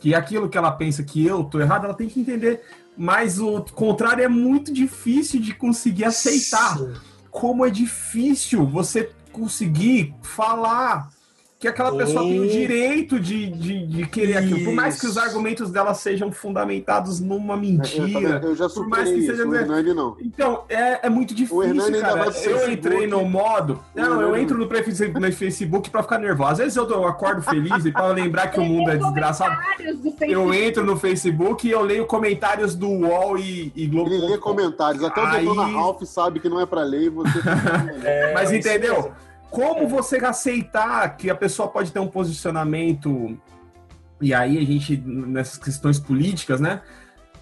[0.00, 2.62] que aquilo que ela pensa que eu tô errado, ela tem que entender.
[2.96, 6.78] Mas o contrário é muito difícil de conseguir aceitar.
[7.30, 11.10] Como é difícil você conseguir falar
[11.58, 14.54] que aquela pessoa tem o direito de, de, de querer isso.
[14.54, 14.64] aquilo.
[14.66, 18.40] Por mais que os argumentos dela sejam fundamentados numa mentira.
[18.40, 20.16] Eu, eu já por mais que seja isso, o Hernani não.
[20.20, 22.30] Então, é, é muito difícil, cara.
[22.44, 23.82] Eu entrei no modo...
[23.92, 26.52] Não, eu entro no, no Facebook pra ficar nervoso.
[26.52, 29.56] Às vezes eu, eu acordo feliz e para lembrar que o mundo é desgraçado.
[30.20, 34.10] Eu entro no Facebook e eu leio comentários do UOL e, e Globo.
[34.10, 35.02] Ele lê comentários.
[35.02, 37.38] Até o Detona Ralph sabe que não é pra ler e você...
[38.04, 39.12] é, Mas entendeu?
[39.50, 43.38] Como você aceitar que a pessoa pode ter um posicionamento,
[44.20, 46.82] e aí a gente, nessas questões políticas, né?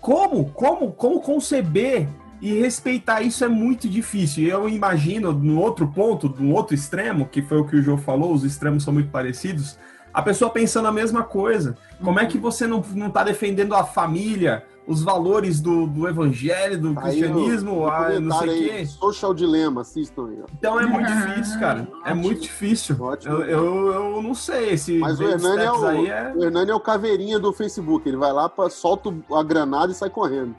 [0.01, 2.09] Como, como, como conceber
[2.41, 4.47] e respeitar isso é muito difícil.
[4.47, 8.33] Eu imagino, no outro ponto, no outro extremo, que foi o que o João falou,
[8.33, 9.79] os extremos são muito parecidos,
[10.13, 11.77] a pessoa pensando a mesma coisa.
[12.03, 16.81] Como é que você não, não tá defendendo a família, os valores do, do evangelho,
[16.81, 18.87] do cristianismo, ah, não sei o quê.
[18.87, 20.39] Social Dilema, assistam aí.
[20.59, 21.89] Então é muito difícil, cara.
[22.05, 22.97] É muito difícil.
[23.25, 24.71] Eu, eu, eu, não sei.
[24.71, 26.33] Esse Mas o Hernani, é o, é...
[26.35, 28.09] o Hernani é o caveirinha do Facebook.
[28.09, 30.55] Ele vai lá, pra, solta a granada e sai correndo.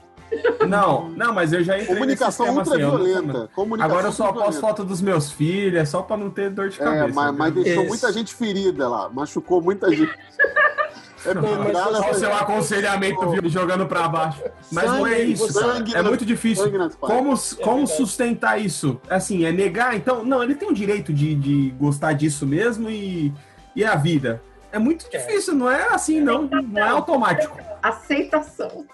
[0.68, 3.48] Não, não, mas eu já entrei Comunicação ultra assim, violenta.
[3.54, 6.68] Comunicação Agora eu só posto foto dos meus filhos, é só pra não ter dor
[6.68, 7.04] de é, cabeça.
[7.04, 10.12] É, mas, mas deixou muita gente ferida lá, machucou muita gente.
[11.24, 13.48] É Olha o seu aconselhamento oh.
[13.48, 14.42] jogando para baixo.
[14.70, 15.52] Mas sangue, não é isso.
[15.52, 16.70] Sangue é muito difícil.
[17.00, 19.00] Como, como sustentar isso?
[19.08, 19.96] Assim, é negar?
[19.96, 23.32] Então, não, ele tem o direito de, de gostar disso mesmo e,
[23.74, 24.42] e é a vida.
[24.70, 25.18] É muito é.
[25.18, 26.42] difícil, não é assim, não.
[26.42, 27.58] Não é automático.
[27.82, 28.86] Aceitação.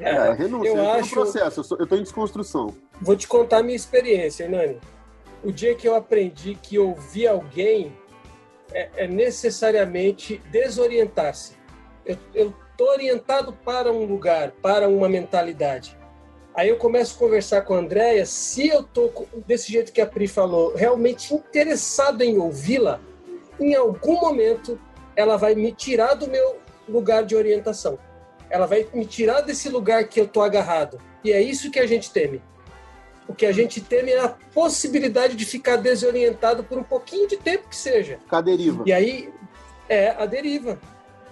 [0.00, 0.68] É, é renúncia.
[0.68, 1.06] Eu, eu acho...
[1.06, 2.74] um processo, eu, sou, eu tô em desconstrução.
[3.00, 4.78] Vou te contar a minha experiência, Nani.
[5.42, 7.92] O dia que eu aprendi que ouvir alguém
[8.72, 11.54] é, é necessariamente desorientar-se.
[12.34, 15.96] Eu estou orientado para um lugar, para uma mentalidade.
[16.54, 20.06] Aí eu começo a conversar com a Andrea, se eu estou desse jeito que a
[20.06, 23.00] Pri falou, realmente interessado em ouvi-la,
[23.58, 24.78] em algum momento
[25.16, 26.58] ela vai me tirar do meu
[26.88, 27.98] lugar de orientação.
[28.48, 31.00] Ela vai me tirar desse lugar que eu estou agarrado.
[31.24, 32.42] E é isso que a gente teme.
[33.26, 37.36] O que a gente teme é a possibilidade de ficar desorientado por um pouquinho de
[37.36, 38.18] tempo que seja.
[38.18, 38.82] Ficar deriva.
[38.86, 39.32] E aí
[39.88, 40.78] é a deriva.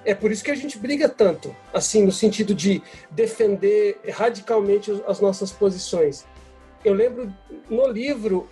[0.05, 5.21] É por isso que a gente briga tanto, assim, no sentido de defender radicalmente as
[5.21, 6.25] nossas posições.
[6.85, 7.33] Eu lembro
[7.71, 8.49] no livro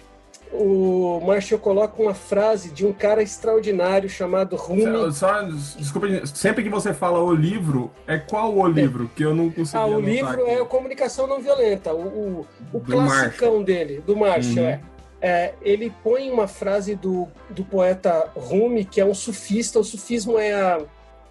[0.53, 5.13] o Marshall coloca uma frase de um cara extraordinário chamado Rumi.
[5.13, 9.09] Só, desculpa, sempre que você fala o livro, é qual o livro?
[9.15, 10.51] Que eu não consegui Ah, o livro aqui.
[10.51, 13.65] é Comunicação Não Violenta, o, o, o classicão Marshall.
[13.65, 14.71] dele, do Marshall, uhum.
[14.71, 14.81] é.
[15.21, 15.55] é.
[15.63, 19.79] Ele põe uma frase do, do poeta Rumi, que é um sufista.
[19.79, 20.81] O sufismo é a,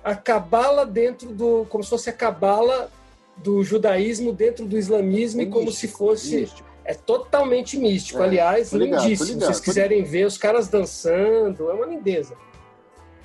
[0.03, 1.65] a cabala dentro do...
[1.70, 2.89] como se fosse a cabala
[3.36, 6.41] do judaísmo dentro do islamismo, é místico, como se fosse...
[6.41, 8.19] Místico é totalmente místico.
[8.19, 9.39] É, Aliás, ligado, lindíssimo.
[9.39, 12.35] Se vocês quiserem ver os caras dançando, é uma lindeza.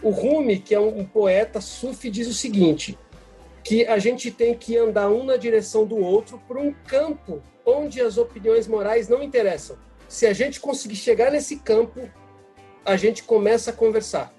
[0.02, 2.98] O Rumi, que é um, um poeta sufi, diz o seguinte:
[3.62, 8.02] que a gente tem que andar um na direção do outro por um campo onde
[8.02, 9.78] as opiniões morais não interessam.
[10.06, 12.06] Se a gente conseguir chegar nesse campo,
[12.84, 14.30] a gente começa a conversar.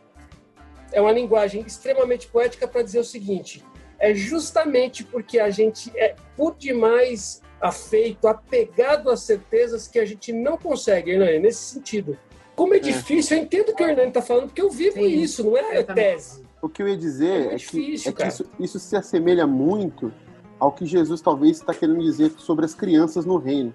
[0.91, 3.65] É uma linguagem extremamente poética para dizer o seguinte:
[3.97, 10.31] é justamente porque a gente é por demais afeito, apegado às certezas que a gente
[10.31, 12.17] não consegue, Hernani, nesse sentido.
[12.55, 12.79] Como é, é.
[12.79, 15.57] difícil, eu entendo o que o Hernani está falando, porque eu vivo Sim, isso, não
[15.57, 16.43] é tese.
[16.61, 19.45] O que eu ia dizer é, é difícil, que, é que isso, isso, se assemelha
[19.45, 20.11] muito
[20.59, 23.73] ao que Jesus talvez está querendo dizer sobre as crianças no reino.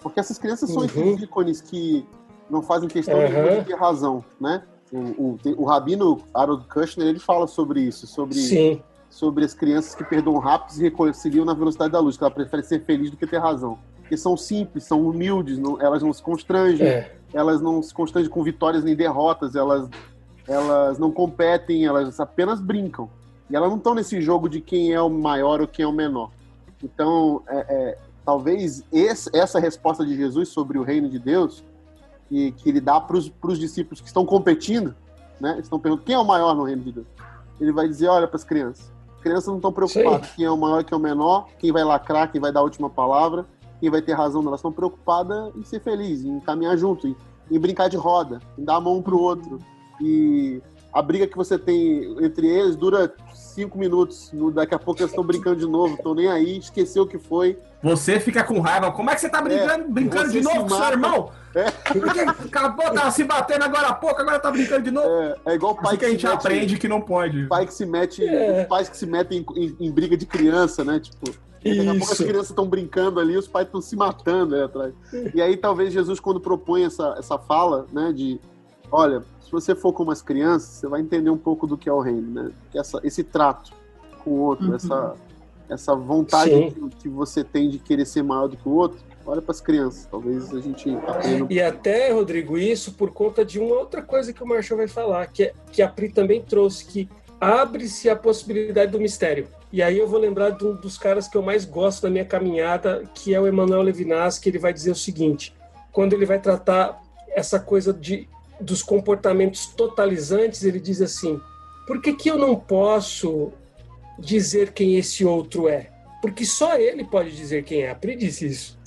[0.00, 1.16] Porque essas crianças são uhum.
[1.18, 2.04] ícones que
[2.50, 3.60] não fazem questão uhum.
[3.60, 4.62] de ter razão, né?
[4.92, 8.82] O, o, o rabino Harold Kushner, ele fala sobre isso, sobre Sim
[9.14, 12.64] sobre as crianças que perdoam rápido e reconciliam na velocidade da luz, que ela prefere
[12.64, 13.78] ser feliz do que ter razão.
[14.00, 17.14] Porque são simples, são humildes, não, elas não se constrangem, é.
[17.32, 19.88] elas não se constrangem com vitórias nem derrotas, elas,
[20.48, 23.08] elas não competem, elas apenas brincam.
[23.48, 25.92] E elas não estão nesse jogo de quem é o maior ou quem é o
[25.92, 26.30] menor.
[26.82, 31.62] Então, é, é, talvez esse, essa resposta de Jesus sobre o reino de Deus,
[32.28, 34.92] que, que ele dá para os discípulos que estão competindo,
[35.40, 35.56] né?
[35.60, 37.06] estão perguntando quem é o maior no reino de Deus.
[37.60, 38.92] Ele vai dizer: olha para as crianças,
[39.24, 42.30] crianças não estão preocupadas quem é o maior, quem é o menor, quem vai lacrar,
[42.30, 43.46] quem vai dar a última palavra,
[43.80, 44.42] quem vai ter razão.
[44.46, 47.16] Elas estão preocupadas em ser feliz, em caminhar junto, em,
[47.50, 49.58] em brincar de roda, em dar a mão um pro outro.
[50.00, 50.60] E
[50.94, 54.30] a briga que você tem entre eles dura cinco minutos.
[54.54, 57.58] Daqui a pouco eles estão brincando de novo, estão nem aí, esqueceu o que foi.
[57.82, 58.92] Você fica com raiva.
[58.92, 61.32] Como é que você tá brincando, é, brincando de novo com seu irmão?
[61.52, 61.70] É.
[61.70, 65.08] Porque acabou, tava se batendo agora há pouco, agora tá brincando de novo.
[65.08, 67.46] É, é igual pai assim que, que a gente aprende que não pode.
[67.48, 68.64] Pai que se mete, é.
[68.64, 71.00] pais que se metem em, em, em, briga de criança, né?
[71.00, 71.26] Tipo,
[71.60, 74.94] daqui a pouco as crianças estão brincando ali, os pais estão se matando aí atrás.
[75.34, 78.40] E aí talvez Jesus, quando propõe essa, essa fala, né, de
[78.90, 79.24] olha,
[79.54, 82.42] você for como as crianças, você vai entender um pouco do que é o reino,
[82.42, 82.50] né?
[82.70, 83.72] Que essa, esse trato
[84.22, 84.74] com o outro, uhum.
[84.74, 85.14] essa,
[85.68, 89.40] essa vontade que, que você tem de querer ser maior do que o outro, olha
[89.40, 90.06] para as crianças.
[90.10, 91.52] Talvez a gente aprenda.
[91.52, 95.26] E até, Rodrigo, isso por conta de uma outra coisa que o Marshall vai falar,
[95.26, 97.08] que, é, que a Pri também trouxe, que
[97.40, 99.48] abre-se a possibilidade do mistério.
[99.72, 102.24] E aí eu vou lembrar de um dos caras que eu mais gosto da minha
[102.24, 105.54] caminhada, que é o Emmanuel Levinas, que ele vai dizer o seguinte,
[105.92, 107.02] quando ele vai tratar
[107.34, 108.28] essa coisa de,
[108.60, 111.40] dos comportamentos totalizantes, ele diz assim,
[111.86, 113.52] por que, que eu não posso
[114.18, 115.90] dizer quem esse outro é?
[116.22, 117.90] Porque só ele pode dizer quem é.
[117.90, 118.78] A Pri disse isso.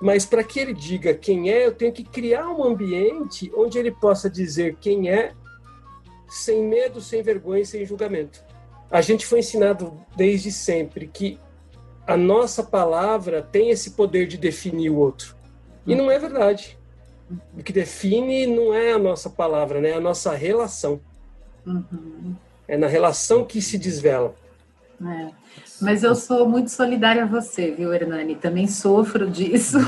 [0.00, 3.90] Mas para que ele diga quem é, eu tenho que criar um ambiente onde ele
[3.90, 5.32] possa dizer quem é,
[6.28, 8.44] sem medo, sem vergonha e sem julgamento.
[8.90, 11.38] A gente foi ensinado desde sempre que
[12.06, 15.36] a nossa palavra tem esse poder de definir o outro.
[15.86, 16.77] E não é verdade.
[17.56, 19.90] O que define não é a nossa palavra, né?
[19.90, 21.00] é a nossa relação.
[21.66, 22.34] Uhum.
[22.66, 24.34] É na relação que se desvela.
[25.04, 25.28] É.
[25.80, 28.34] Mas eu sou muito solidária a você, viu, Hernani?
[28.34, 29.78] Também sofro disso.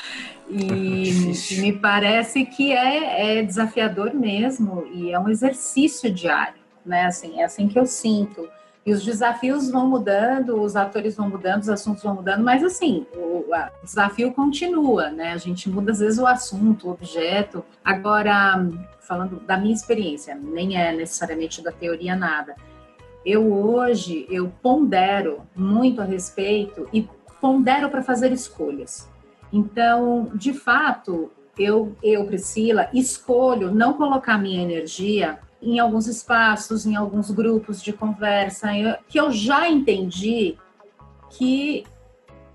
[0.48, 7.06] e me parece que é, é, desafiador mesmo e é um exercício diário, né?
[7.06, 8.48] Assim, é assim que eu sinto.
[8.84, 13.06] E os desafios vão mudando, os atores vão mudando, os assuntos vão mudando, mas assim,
[13.14, 15.32] o, o desafio continua, né?
[15.32, 17.62] A gente muda às vezes o assunto, o objeto.
[17.84, 18.66] Agora,
[19.00, 22.54] falando da minha experiência, nem é necessariamente da teoria nada
[23.24, 27.08] eu hoje eu pondero muito a respeito e
[27.40, 29.08] pondero para fazer escolhas.
[29.52, 36.96] Então, de fato, eu, eu, Priscila, escolho não colocar minha energia em alguns espaços, em
[36.96, 38.68] alguns grupos de conversa,
[39.08, 40.56] que eu já entendi
[41.30, 41.84] que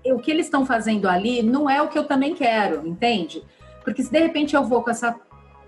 [0.04, 3.42] o que eles estão fazendo ali não é o que eu também quero, entende?
[3.84, 5.16] Porque se de repente eu vou com essa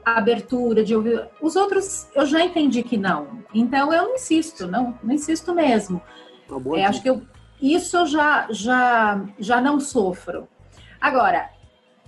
[0.04, 1.28] abertura de ouvir.
[1.40, 3.42] Os outros eu já entendi que não.
[3.54, 6.00] Então eu não insisto, não, não insisto mesmo.
[6.76, 7.22] É, acho que eu,
[7.60, 10.48] isso eu já, já, já não sofro.
[11.00, 11.50] Agora,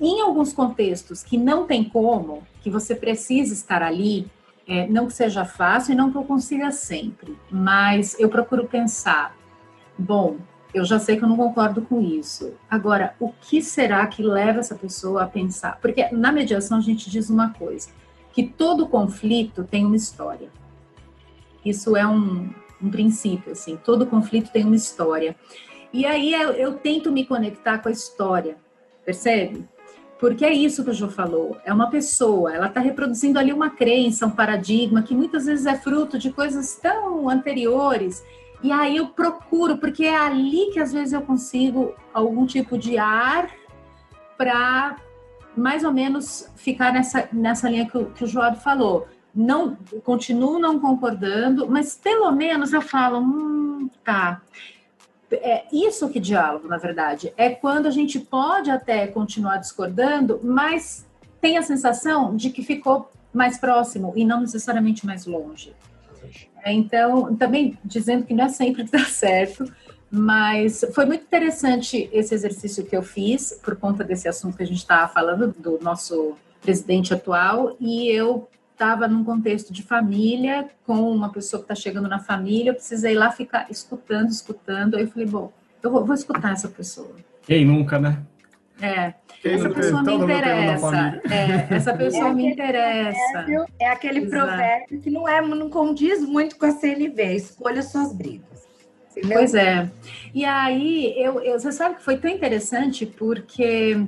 [0.00, 4.30] em alguns contextos que não tem como, que você precisa estar ali,
[4.70, 9.36] é, não que seja fácil e não que eu consiga sempre, mas eu procuro pensar,
[9.98, 10.36] bom,
[10.72, 12.54] eu já sei que eu não concordo com isso.
[12.70, 15.80] Agora, o que será que leva essa pessoa a pensar?
[15.80, 17.90] Porque na mediação a gente diz uma coisa,
[18.32, 20.48] que todo conflito tem uma história.
[21.64, 25.34] Isso é um, um princípio, assim, todo conflito tem uma história.
[25.92, 28.56] E aí eu, eu tento me conectar com a história,
[29.04, 29.68] percebe?
[30.20, 33.70] Porque é isso que o Jô falou, é uma pessoa, ela está reproduzindo ali uma
[33.70, 38.22] crença, um paradigma que muitas vezes é fruto de coisas tão anteriores
[38.62, 42.98] e aí eu procuro, porque é ali que às vezes eu consigo algum tipo de
[42.98, 43.50] ar
[44.36, 44.96] para
[45.56, 49.08] mais ou menos ficar nessa, nessa linha que, o, que o Joab falou.
[49.34, 54.42] Não continuo não concordando, mas pelo menos eu falo, hum, tá.
[55.32, 61.06] É isso que diálogo, na verdade, é quando a gente pode até continuar discordando, mas
[61.40, 65.72] tem a sensação de que ficou mais próximo e não necessariamente mais longe.
[66.66, 69.64] Então, também dizendo que não é sempre que dá certo,
[70.10, 74.66] mas foi muito interessante esse exercício que eu fiz, por conta desse assunto que a
[74.66, 78.48] gente estava falando, do nosso presidente atual, e eu
[78.80, 83.14] estava num contexto de família, com uma pessoa que está chegando na família, eu precisei
[83.14, 85.52] lá ficar escutando, escutando, aí eu falei, bom,
[85.82, 87.14] eu vou, vou escutar essa pessoa.
[87.42, 88.22] Quem nunca, né?
[88.80, 89.12] É,
[89.44, 91.20] essa pessoa me interessa.
[91.30, 93.46] É, essa pessoa é me interessa.
[93.78, 94.30] É aquele Exato.
[94.30, 97.34] provérbio que não, é, não condiz muito com a CNV.
[97.34, 98.66] Escolha suas brigas.
[99.10, 99.36] Entendeu?
[99.36, 99.90] Pois é.
[100.32, 104.02] E aí, eu, eu, você sabe que foi tão interessante porque,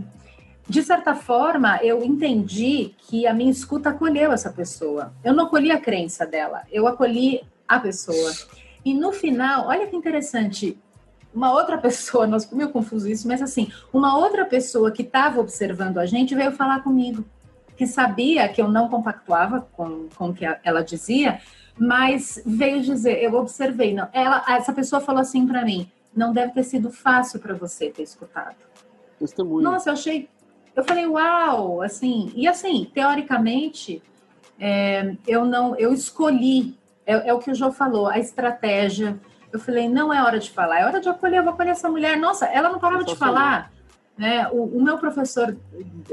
[0.68, 5.12] de certa forma, eu entendi que a minha escuta acolheu essa pessoa.
[5.24, 8.32] Eu não acolhi a crença dela, eu acolhi a pessoa.
[8.84, 10.78] E no final, olha que interessante,
[11.34, 15.98] uma outra pessoa, nós meio confuso isso, mas assim, uma outra pessoa que estava observando
[15.98, 17.24] a gente veio falar comigo,
[17.76, 21.40] que sabia que eu não compactuava com, com o que ela dizia,
[21.76, 26.52] mas veio dizer, eu observei, não, ela, essa pessoa falou assim para mim, não deve
[26.52, 28.56] ter sido fácil para você ter escutado.
[29.18, 29.62] Testemunho.
[29.62, 30.28] Nossa, eu achei,
[30.74, 34.02] eu falei, uau, assim, e assim, teoricamente,
[34.58, 39.18] é, eu não, eu escolhi, é, é o que o João falou, a estratégia,
[39.52, 41.88] eu falei, não é hora de falar, é hora de acolher, eu vou acolher essa
[41.88, 42.16] mulher.
[42.16, 43.70] Nossa, ela não parava de falar.
[44.16, 44.48] Né?
[44.50, 45.56] O, o, meu professor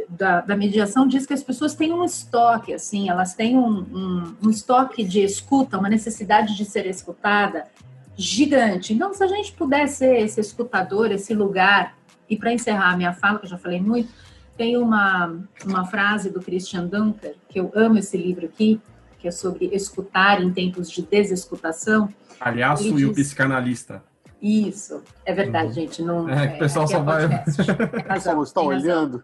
[0.10, 4.36] da, da, mediação diz que as pessoas têm um estoque, assim, elas têm um, um,
[4.44, 7.66] um estoque de escuta, uma necessidade de ser escutada
[8.16, 8.94] gigante.
[8.94, 11.96] Então, se a gente puder ser esse escutador, esse lugar,
[12.30, 14.12] e para encerrar a minha fala, que eu já falei muito,
[14.60, 18.78] tem uma, uma frase do Christian Dunker, que eu amo esse livro aqui,
[19.18, 22.10] que é sobre escutar em tempos de desescutação.
[22.38, 23.08] Palhaço e diz...
[23.08, 24.04] o psicanalista.
[24.42, 25.74] Isso, é verdade, uhum.
[25.74, 26.02] gente.
[26.02, 27.44] Não, é, é, o pessoal só é vai.
[28.06, 29.24] Razão, está olhando.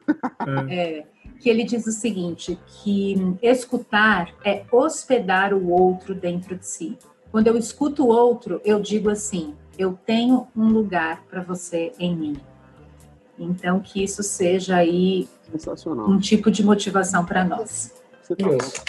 [0.69, 1.03] É,
[1.41, 6.97] que ele diz o seguinte: que escutar é hospedar o outro dentro de si.
[7.29, 12.15] Quando eu escuto o outro, eu digo assim: eu tenho um lugar para você em
[12.15, 12.37] mim.
[13.37, 15.27] Então, que isso seja aí
[16.07, 17.93] um tipo de motivação para nós.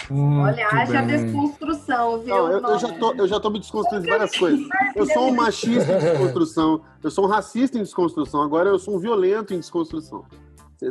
[0.09, 2.35] Olha, haja desconstrução, viu?
[2.35, 4.67] Não, eu, eu, já tô, eu já tô me desconstruindo várias coisas.
[4.95, 8.95] Eu sou um machista em desconstrução, eu sou um racista em desconstrução, agora eu sou
[8.95, 10.25] um violento em desconstrução.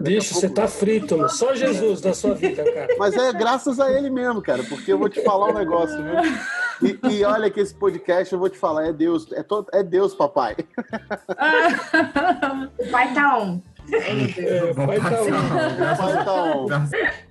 [0.02, 1.28] Bicho, você tá frito, mano.
[1.28, 2.96] Só Jesus na sua vida, cara.
[2.98, 6.16] Mas é graças a ele mesmo, cara, porque eu vou te falar um negócio, viu?
[6.82, 9.82] E, e olha que esse podcast, eu vou te falar, é Deus, é, todo, é
[9.82, 10.56] Deus, papai.
[12.90, 13.60] Vai tá on.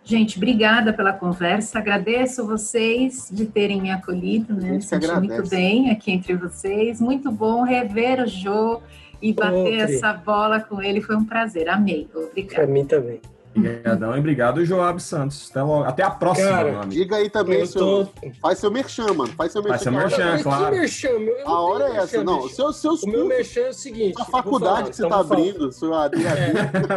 [0.07, 1.79] Gente, obrigada pela conversa.
[1.79, 4.71] Agradeço vocês de terem me acolhido, né?
[4.71, 7.01] Me senti muito bem aqui entre vocês.
[7.01, 8.79] Muito bom rever o Jô
[9.21, 11.01] e bater essa bola com ele.
[11.01, 11.67] Foi um prazer.
[11.67, 12.07] Amei.
[12.15, 12.55] Obrigada.
[12.55, 13.19] Para mim também.
[13.57, 15.49] Obrigadão e obrigado, Joab Santos.
[15.49, 15.83] Até, logo.
[15.83, 16.91] Até a próxima, Cara, meu amigo.
[17.01, 18.07] Diga aí também, Eu seu, tô...
[18.41, 19.33] faz seu merchan, mano.
[19.33, 19.77] Faz seu merchan.
[19.77, 20.43] Faz seu hora- merchan.
[20.43, 20.65] Claro.
[20.73, 21.09] Que merchan?
[21.45, 22.23] A hora é essa.
[22.23, 22.55] Não, bicho.
[22.55, 24.21] seus, seus O meu merchan é o seguinte.
[24.21, 25.39] a faculdade falar, que você então tá falar.
[25.41, 26.21] abrindo, seu ADAD.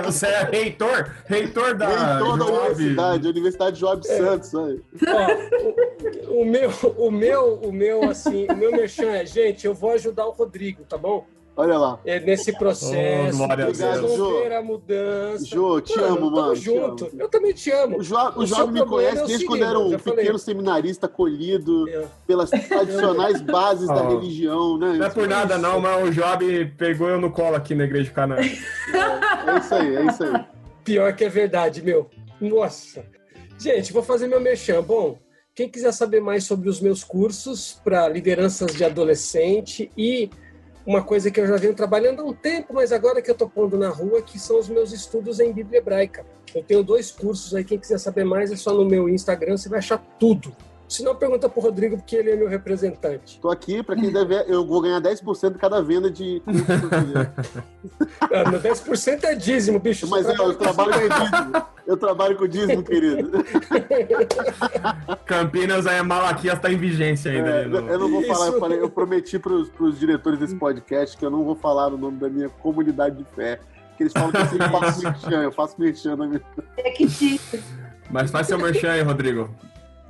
[0.06, 1.10] Você é reitor?
[1.26, 2.58] Reitor da Reitor da Joab.
[2.74, 4.16] universidade, Universidade Joab É.
[4.16, 4.54] Santos.
[4.54, 4.80] Aí.
[5.08, 9.74] Ó, o, o meu, o meu, o meu, assim, o meu merchan é, gente, eu
[9.74, 11.24] vou ajudar o Rodrigo, tá bom?
[11.60, 12.00] Olha lá.
[12.04, 13.34] É nesse processo.
[13.34, 14.00] Oh, glória a vocês Deus.
[14.00, 14.38] vão Jô.
[14.42, 15.44] ver a mudança.
[15.44, 17.04] Jô, te amo, tamo mano, te junto.
[17.06, 17.14] amo.
[17.18, 17.98] Eu também te amo.
[17.98, 20.18] O seu me conhece é desde quando seguinte, era um já falei.
[20.20, 22.04] pequeno seminarista colhido É.
[22.26, 24.18] pelas tradicionais bases da Oh.
[24.18, 24.94] religião, né?
[24.94, 28.04] Não é por nada, não, mas o Job pegou eu no colo aqui na Igreja
[28.04, 28.38] de Canaã.
[28.40, 30.44] É isso aí, é isso aí.
[30.84, 32.08] Pior que é verdade, meu.
[32.40, 33.04] Nossa.
[33.58, 34.82] Gente, vou fazer meu merchan.
[34.82, 35.18] Bom,
[35.54, 40.30] quem quiser saber mais sobre os meus cursos para lideranças de adolescente e
[40.86, 43.48] uma coisa que eu já venho trabalhando há um tempo, mas agora que eu tô
[43.48, 46.24] pondo na rua, que são os meus estudos em Bíblia Hebraica.
[46.54, 49.68] Eu tenho dois cursos aí, quem quiser saber mais é só no meu Instagram, você
[49.68, 50.54] vai achar tudo.
[50.90, 53.38] Se não, pergunta pro Rodrigo, porque ele é meu representante.
[53.40, 56.50] Tô aqui, pra quem deve, eu vou ganhar 10% de cada venda de eu.
[58.20, 60.08] Ah, meu 10% é dízimo, bicho.
[60.08, 61.66] Mas Você é, eu trabalho com dízimo.
[61.86, 63.30] Eu trabalho com dízimo, querido.
[65.26, 67.50] Campinas, aí Malaquias tá em vigência ainda.
[67.50, 68.32] É, no- eu não vou Isso.
[68.32, 71.86] falar, eu, falei, eu prometi pros, pros diretores desse podcast que eu não vou falar
[71.92, 73.60] o nome da minha comunidade de fé.
[73.96, 76.42] Que eles falam que eu sempre faço merchan, eu faço merchan na minha.
[76.78, 77.40] É que te...
[78.10, 79.48] Mas faz seu merchan aí, Rodrigo.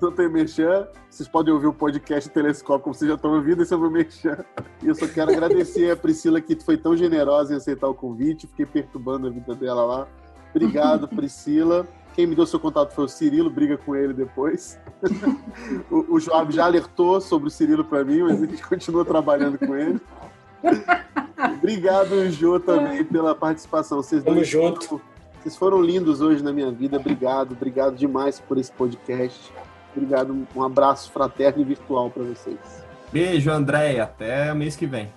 [0.01, 3.75] Não tem merchan, vocês podem ouvir o podcast Telescópio, como vocês já estão ouvindo, esse
[3.75, 4.39] é o meu merchan.
[4.83, 8.47] E eu só quero agradecer a Priscila, que foi tão generosa em aceitar o convite,
[8.47, 10.09] fiquei perturbando a vida dela lá.
[10.55, 11.87] Obrigado, Priscila.
[12.15, 14.79] Quem me deu seu contato foi o Cirilo, briga com ele depois.
[15.91, 19.59] o, o Joab já alertou sobre o Cirilo para mim, mas a gente continua trabalhando
[19.59, 20.01] com ele.
[21.59, 24.03] Obrigado, Jô, também, pela participação.
[24.03, 25.01] Vocês Tamo junto.
[25.41, 26.97] Vocês foram lindos hoje na minha vida.
[26.97, 29.53] Obrigado, obrigado demais por esse podcast.
[29.95, 32.59] Obrigado, um abraço fraterno e virtual para vocês.
[33.13, 34.05] Beijo, Andréia.
[34.05, 35.11] Até mês que vem.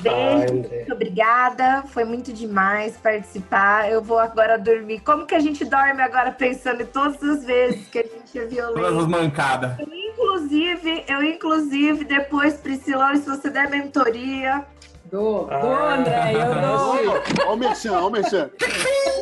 [0.00, 1.82] Beijo, muito obrigada.
[1.88, 3.90] Foi muito demais participar.
[3.90, 5.00] Eu vou agora dormir.
[5.00, 8.42] Como que a gente dorme agora pensando em todas as vezes que a gente é
[8.42, 9.08] Todas as violento?
[9.08, 9.72] mancadas.
[9.80, 14.64] Inclusive, eu inclusive, depois, Priscila, se você der mentoria,
[15.10, 17.20] Dou, dou, Ah, André, eu dou.
[17.46, 18.50] Olha o Merchan, olha o Merchan.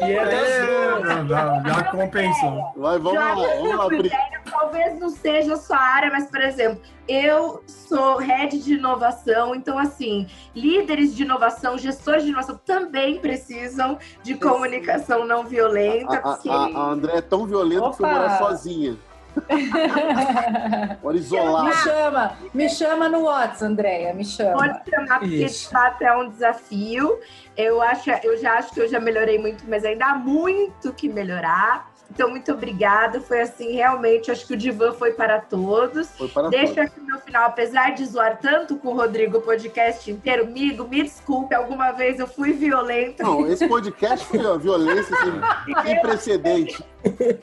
[0.01, 1.29] E é das duas.
[1.29, 2.73] já, já- já compensou.
[2.77, 4.11] Vai, vamos lá, vamos lá, Pri.
[4.51, 9.79] talvez não seja a sua área, mas, por exemplo, eu sou head de inovação, então,
[9.79, 16.49] assim, líderes de inovação, gestores de inovação também precisam de comunicação não violenta, A, porque
[16.51, 18.09] a, a, a André é tão violenta que Opa!
[18.13, 18.97] morar sozinha.
[21.03, 21.73] Bora Me isolar.
[21.85, 24.53] chama, me chama no WhatsApp, Andréia, me chama.
[24.59, 25.71] pode chamar, porque de Isso.
[25.71, 27.19] fato é um desafio.
[27.57, 31.09] Eu, acho, eu já acho que eu já melhorei muito, mas ainda há muito que
[31.09, 31.91] melhorar.
[32.11, 33.21] Então, muito obrigada.
[33.21, 36.09] Foi assim, realmente, acho que o divã foi para todos.
[36.17, 36.91] Foi para Deixa todos.
[36.91, 41.03] aqui no final, apesar de zoar tanto com o Rodrigo o podcast inteiro, amigo, me
[41.03, 43.23] desculpe, alguma vez eu fui violenta.
[43.23, 46.85] Não, esse podcast foi ó, violência sem, sem precedente.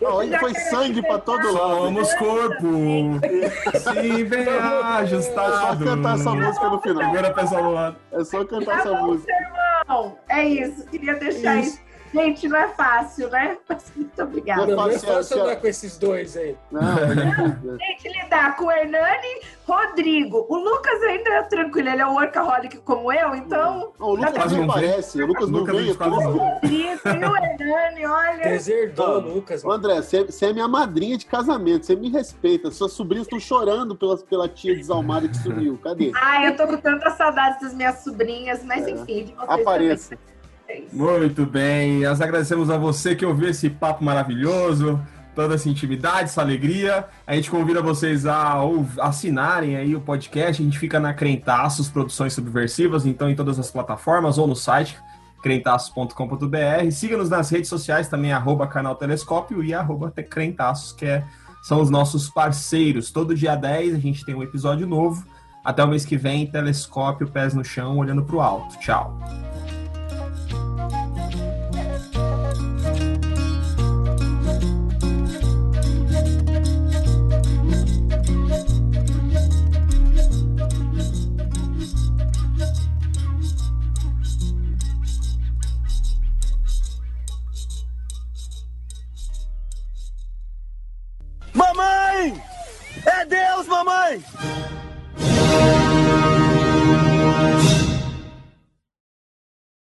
[0.02, 1.76] Não, ele foi sangue para todo lado.
[1.78, 2.68] Somos corpo.
[3.80, 5.54] Sim, bem ajustado.
[5.54, 7.04] É só cantar essa música no final.
[7.04, 7.96] Segura a pessoa do lado.
[8.12, 9.34] É só cantar Tá essa bom, música.
[9.88, 10.86] Bom, é isso.
[10.88, 11.70] Queria deixar Isso.
[11.76, 11.85] isso.
[12.16, 13.58] Gente, não é fácil, né?
[13.68, 14.66] Mas muito obrigada.
[14.68, 15.42] Não, não é Fácil, fácil.
[15.44, 16.56] andar com esses dois aí.
[16.72, 20.46] Não, é- Gente, lidar com o Hernani, Rodrigo.
[20.50, 23.94] O Lucas ainda é tranquilo, ele é um workaholic como eu, então.
[24.00, 25.98] Não, o Lucas não não aparece, o Lucas não Lucas veio.
[26.00, 26.38] não.
[26.38, 28.44] Rodrigo e o Hernani, olha.
[28.44, 29.18] Deserdou, Ah.
[29.20, 29.64] Lucas.
[29.66, 32.72] Ô, André, você é minha madrinha de casamento, você me respeita.
[32.72, 35.78] Suas sobrinhas estão chorando pela, pela tia desalmada que sumiu.
[35.84, 36.12] Cadê?
[36.16, 40.16] Ai, eu tô com tantas saudades das minhas sobrinhas, mas enfim, de vocês Apareça.
[40.16, 40.35] também.
[40.92, 42.02] Muito bem.
[42.02, 45.00] Nós agradecemos a você que ouviu esse papo maravilhoso,
[45.36, 47.06] toda essa intimidade, essa alegria.
[47.28, 48.56] A gente convida vocês a
[49.02, 50.62] assinarem aí o podcast.
[50.62, 54.98] A gente fica na Crentaços Produções Subversivas, então em todas as plataformas ou no site
[55.44, 56.92] crentaços.com.br.
[56.92, 61.24] Siga-nos nas redes sociais também, arroba canal Telescópio e arroba Crentaços, que é-
[61.62, 63.12] são os nossos parceiros.
[63.12, 65.24] Todo dia 10 a gente tem um episódio novo.
[65.64, 68.78] Até o mês que vem, Telescópio, pés no chão, olhando para o alto.
[68.80, 69.20] Tchau.
[93.26, 94.24] Deus, mamãe!